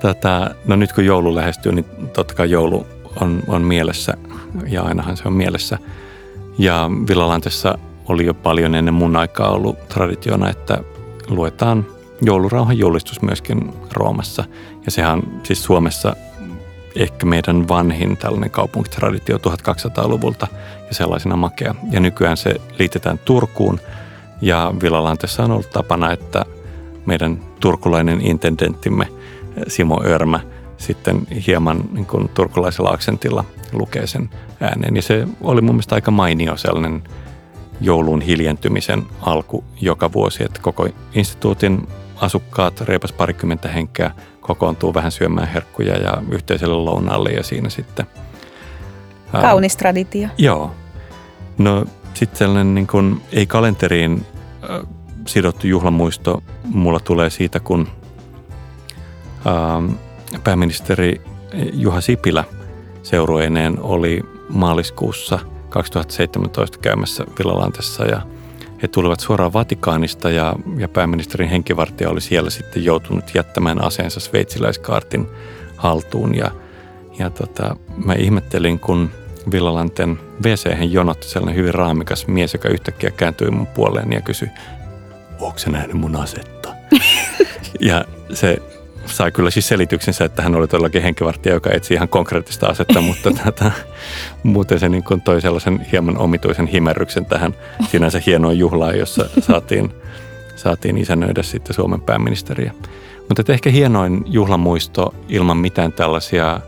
Tätä, 0.00 0.54
no 0.66 0.76
nyt 0.76 0.92
kun 0.92 1.04
joulu 1.04 1.34
lähestyy, 1.34 1.72
niin 1.72 1.84
totta 2.12 2.34
kai 2.34 2.50
joulu 2.50 2.86
on, 3.20 3.42
on 3.48 3.62
mielessä 3.62 4.14
ja 4.68 4.82
ainahan 4.82 5.16
se 5.16 5.22
on 5.26 5.32
mielessä. 5.32 5.78
Ja 6.58 6.90
Villalantessa 7.08 7.78
oli 8.08 8.26
jo 8.26 8.34
paljon 8.34 8.74
ennen 8.74 8.94
mun 8.94 9.16
aikaa 9.16 9.50
ollut 9.50 9.88
traditiona, 9.88 10.50
että 10.50 10.78
luetaan 11.28 11.86
joulurauhan 12.20 12.78
julistus 12.78 13.22
myöskin 13.22 13.72
Roomassa. 13.92 14.44
Ja 14.84 14.90
sehän 14.90 15.22
siis 15.42 15.64
Suomessa 15.64 16.16
ehkä 16.96 17.26
meidän 17.26 17.68
vanhin 17.68 18.16
tällainen 18.16 18.50
kaupunkitraditio 18.50 19.36
1200-luvulta 19.36 20.46
ja 20.88 20.94
sellaisena 20.94 21.36
makea. 21.36 21.74
Ja 21.90 22.00
nykyään 22.00 22.36
se 22.36 22.54
liitetään 22.78 23.18
Turkuun 23.18 23.80
ja 24.40 24.74
Villalantessa 24.82 25.44
on 25.44 25.50
ollut 25.50 25.70
tapana, 25.70 26.12
että 26.12 26.44
meidän 27.06 27.42
turkulainen 27.60 28.26
intendenttimme 28.26 29.08
Simo 29.68 30.02
Örmä 30.04 30.40
sitten 30.78 31.26
hieman 31.46 31.84
niin 31.92 32.06
kuin 32.06 32.28
turkulaisella 32.28 32.90
aksentilla 32.90 33.44
lukee 33.72 34.06
sen 34.06 34.30
äänen. 34.60 34.96
Ja 34.96 35.02
se 35.02 35.28
oli 35.40 35.60
mun 35.60 35.74
mielestä 35.74 35.94
aika 35.94 36.10
mainio 36.10 36.56
sellainen 36.56 37.02
joulun 37.82 38.20
hiljentymisen 38.20 39.02
alku 39.20 39.64
joka 39.80 40.12
vuosi, 40.12 40.44
että 40.44 40.60
koko 40.62 40.88
instituutin 41.14 41.88
asukkaat, 42.16 42.80
reipas 42.80 43.12
parikymmentä 43.12 43.68
henkeä, 43.68 44.10
kokoontuu 44.40 44.94
vähän 44.94 45.12
syömään 45.12 45.48
herkkuja 45.48 45.98
ja 45.98 46.22
yhteiselle 46.30 46.74
lounaalle 46.74 47.30
ja 47.30 47.42
siinä 47.42 47.70
sitten... 47.70 48.06
Kaunis 49.32 49.76
traditio. 49.76 50.28
Joo. 50.38 50.70
No 51.58 51.84
sitten 52.14 52.38
sellainen 52.38 52.74
niin 52.74 52.86
kuin, 52.86 53.22
ei 53.32 53.46
kalenteriin 53.46 54.26
äh, 54.70 54.88
sidottu 55.26 55.66
juhlamuisto 55.66 56.42
mulla 56.64 57.00
tulee 57.00 57.30
siitä, 57.30 57.60
kun 57.60 57.88
äh, 59.46 59.96
pääministeri 60.44 61.20
Juha 61.72 62.00
Sipilä 62.00 62.44
seurueineen 63.02 63.80
oli 63.80 64.22
maaliskuussa– 64.48 65.38
2017 65.72 66.78
käymässä 66.78 67.24
Villalantessa 67.38 68.04
ja 68.04 68.22
he 68.82 68.88
tulivat 68.88 69.20
suoraan 69.20 69.52
Vatikaanista 69.52 70.30
ja, 70.30 70.54
ja 70.78 70.88
pääministerin 70.88 71.48
henkivartija 71.48 72.10
oli 72.10 72.20
siellä 72.20 72.50
sitten 72.50 72.84
joutunut 72.84 73.24
jättämään 73.34 73.84
aseensa 73.84 74.20
sveitsiläiskaartin 74.20 75.28
haltuun 75.76 76.36
ja, 76.36 76.50
ja 77.18 77.30
tota, 77.30 77.76
mä 78.04 78.14
ihmettelin, 78.14 78.78
kun 78.78 79.10
Villalanten 79.50 80.18
wc 80.44 80.76
jonotti 80.80 81.28
sellainen 81.28 81.56
hyvin 81.56 81.74
raamikas 81.74 82.26
mies, 82.26 82.52
joka 82.52 82.68
yhtäkkiä 82.68 83.10
kääntyi 83.10 83.50
mun 83.50 83.66
puoleen 83.66 84.12
ja 84.12 84.20
kysyi, 84.20 84.48
onko 85.40 85.58
se 85.58 85.70
nähnyt 85.70 85.96
mun 85.96 86.16
asetta? 86.16 86.74
ja 87.80 88.04
se 88.32 88.58
sai 89.06 89.32
kyllä 89.32 89.50
siis 89.50 89.68
selityksensä, 89.68 90.24
että 90.24 90.42
hän 90.42 90.54
oli 90.54 90.68
todellakin 90.68 91.02
henkivartija, 91.02 91.54
joka 91.54 91.70
etsi 91.70 91.94
ihan 91.94 92.08
konkreettista 92.08 92.66
asetta, 92.66 93.00
mutta 93.08 93.30
tätä, 93.44 93.72
muuten 94.42 94.80
se 94.80 94.88
niin 94.88 95.04
toi 95.24 95.40
sellaisen 95.40 95.86
hieman 95.92 96.18
omituisen 96.18 96.66
himerryksen 96.66 97.26
tähän 97.26 97.54
sinänsä 97.88 98.20
hienoon 98.26 98.58
juhlaan, 98.58 98.98
jossa 98.98 99.24
saatiin, 99.40 99.92
saatiin 100.56 100.98
isännöidä 100.98 101.42
sitten 101.42 101.74
Suomen 101.74 102.00
pääministeriä. 102.00 102.72
Mutta 103.28 103.52
ehkä 103.52 103.70
hienoin 103.70 104.22
juhlamuisto 104.26 105.14
ilman 105.28 105.56
mitään 105.56 105.92
tällaisia 105.92 106.60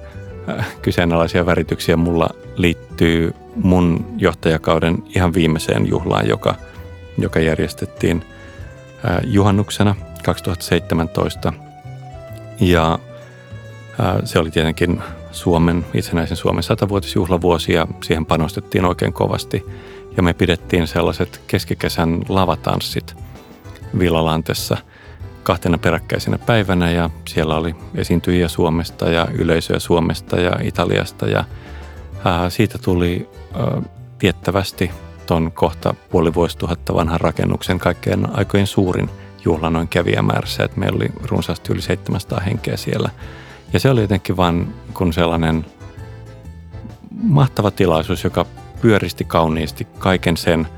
äh, 0.48 0.66
kyseenalaisia 0.82 1.46
värityksiä 1.46 1.96
mulla 1.96 2.28
liittyy 2.56 3.34
mun 3.56 4.06
johtajakauden 4.18 5.02
ihan 5.16 5.34
viimeiseen 5.34 5.88
juhlaan, 5.88 6.28
joka, 6.28 6.54
joka 7.18 7.40
järjestettiin 7.40 8.24
äh, 9.04 9.16
juhannuksena 9.24 9.94
2017– 10.24 11.52
ja 12.60 12.98
se 14.24 14.38
oli 14.38 14.50
tietenkin 14.50 15.02
Suomen, 15.32 15.86
itsenäisen 15.94 16.36
Suomen 16.36 16.62
satavuotisjuhlavuosi 16.62 17.72
ja 17.72 17.86
siihen 18.02 18.26
panostettiin 18.26 18.84
oikein 18.84 19.12
kovasti. 19.12 19.64
Ja 20.16 20.22
me 20.22 20.32
pidettiin 20.32 20.86
sellaiset 20.86 21.40
keskikesän 21.46 22.20
lavatanssit 22.28 23.16
Villalantessa 23.98 24.76
kahtena 25.42 25.78
peräkkäisenä 25.78 26.38
päivänä 26.38 26.90
ja 26.90 27.10
siellä 27.28 27.56
oli 27.56 27.74
esiintyjiä 27.94 28.48
Suomesta 28.48 29.10
ja 29.10 29.28
yleisöä 29.32 29.78
Suomesta 29.78 30.40
ja 30.40 30.52
Italiasta 30.62 31.26
ja 31.26 31.44
ää, 32.24 32.50
siitä 32.50 32.78
tuli 32.78 33.28
ää, 33.54 33.82
tiettävästi 34.18 34.90
ton 35.26 35.52
kohta 35.52 35.94
puoli 36.10 36.34
vuosituhatta 36.34 36.94
vanhan 36.94 37.20
rakennuksen 37.20 37.78
kaikkein 37.78 38.36
aikojen 38.36 38.66
suurin– 38.66 39.10
juhla 39.44 39.70
noin 39.70 39.88
kävijämäärässä, 39.88 40.64
että 40.64 40.80
meillä 40.80 40.96
oli 40.96 41.08
runsaasti 41.22 41.72
yli 41.72 41.82
700 41.82 42.40
henkeä 42.40 42.76
siellä. 42.76 43.10
Ja 43.72 43.80
se 43.80 43.90
oli 43.90 44.00
jotenkin 44.00 44.36
vain 44.36 44.74
kun 44.94 45.12
sellainen 45.12 45.66
mahtava 47.22 47.70
tilaisuus, 47.70 48.24
joka 48.24 48.46
pyöristi 48.80 49.24
kauniisti 49.24 49.86
kaiken 49.98 50.36
sen 50.36 50.68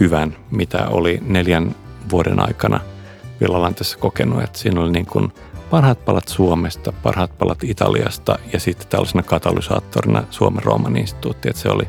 hyvän, 0.00 0.36
mitä 0.50 0.86
oli 0.88 1.18
neljän 1.26 1.74
vuoden 2.10 2.40
aikana 2.40 2.80
Villalantessa 3.40 3.98
kokenut. 3.98 4.42
Että 4.42 4.58
siinä 4.58 4.80
oli 4.80 4.92
niin 4.92 5.06
kuin 5.06 5.32
parhaat 5.70 6.04
palat 6.04 6.28
Suomesta, 6.28 6.92
parhaat 6.92 7.38
palat 7.38 7.64
Italiasta 7.64 8.38
ja 8.52 8.60
sitten 8.60 8.88
tällaisena 8.88 9.22
katalysaattorina 9.22 10.24
Suomen 10.30 10.62
Rooman 10.62 10.96
instituutti. 10.96 11.48
Että 11.48 11.62
se 11.62 11.68
oli, 11.68 11.88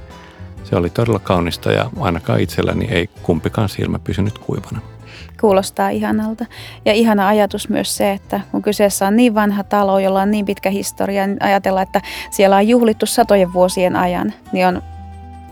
se 0.64 0.76
oli 0.76 0.90
todella 0.90 1.20
kaunista 1.20 1.72
ja 1.72 1.90
ainakaan 2.00 2.40
itselläni 2.40 2.86
ei 2.86 3.08
kumpikaan 3.08 3.70
silmä 3.70 4.00
pysynyt 4.00 4.38
kuivana. 4.38 4.93
Kuulostaa 5.42 5.90
ihanalta. 5.90 6.46
Ja 6.86 6.94
ihana 6.94 7.28
ajatus 7.28 7.70
myös 7.70 7.98
se, 7.98 8.12
että 8.12 8.40
kun 8.52 8.62
kyseessä 8.62 9.08
on 9.08 9.16
niin 9.16 9.36
vanha 9.36 9.64
talo, 9.64 10.00
jolla 10.00 10.22
on 10.22 10.32
niin 10.32 10.46
pitkä 10.46 10.70
historia, 10.70 11.28
niin 11.28 11.44
ajatella, 11.44 11.82
että 11.82 12.02
siellä 12.32 12.56
on 12.56 12.68
juhlittu 12.68 13.06
satojen 13.06 13.54
vuosien 13.54 13.96
ajan, 13.96 14.34
niin 14.52 14.68
on 14.68 14.82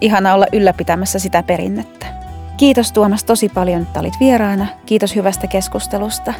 ihana 0.02 0.34
olla 0.34 0.46
ylläpitämässä 0.54 1.20
sitä 1.20 1.44
perinnettä. 1.44 2.06
Kiitos 2.58 2.92
Tuomas 2.92 3.24
tosi 3.24 3.50
paljon, 3.50 3.82
että 3.82 4.00
olit 4.00 4.20
vieraana. 4.20 4.68
Kiitos 4.86 5.16
hyvästä 5.16 5.48
keskustelusta. 5.48 6.34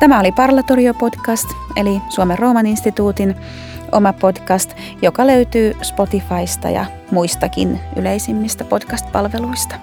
Tämä 0.00 0.20
oli 0.20 0.32
Parlatorio 0.32 0.94
Podcast, 0.94 1.48
eli 1.76 2.00
Suomen 2.08 2.38
Rooman 2.38 2.66
instituutin 2.66 3.36
oma 3.92 4.12
podcast, 4.12 4.70
joka 5.02 5.26
löytyy 5.26 5.76
Spotifysta 5.82 6.70
ja 6.70 6.86
muistakin 7.10 7.80
yleisimmistä 7.96 8.64
podcast-palveluista. 8.64 9.74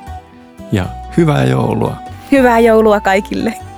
Ja 0.72 0.86
hyvää 1.18 1.44
joulua! 1.44 2.09
Hyvää 2.32 2.60
joulua 2.60 3.02
kaikille! 3.02 3.69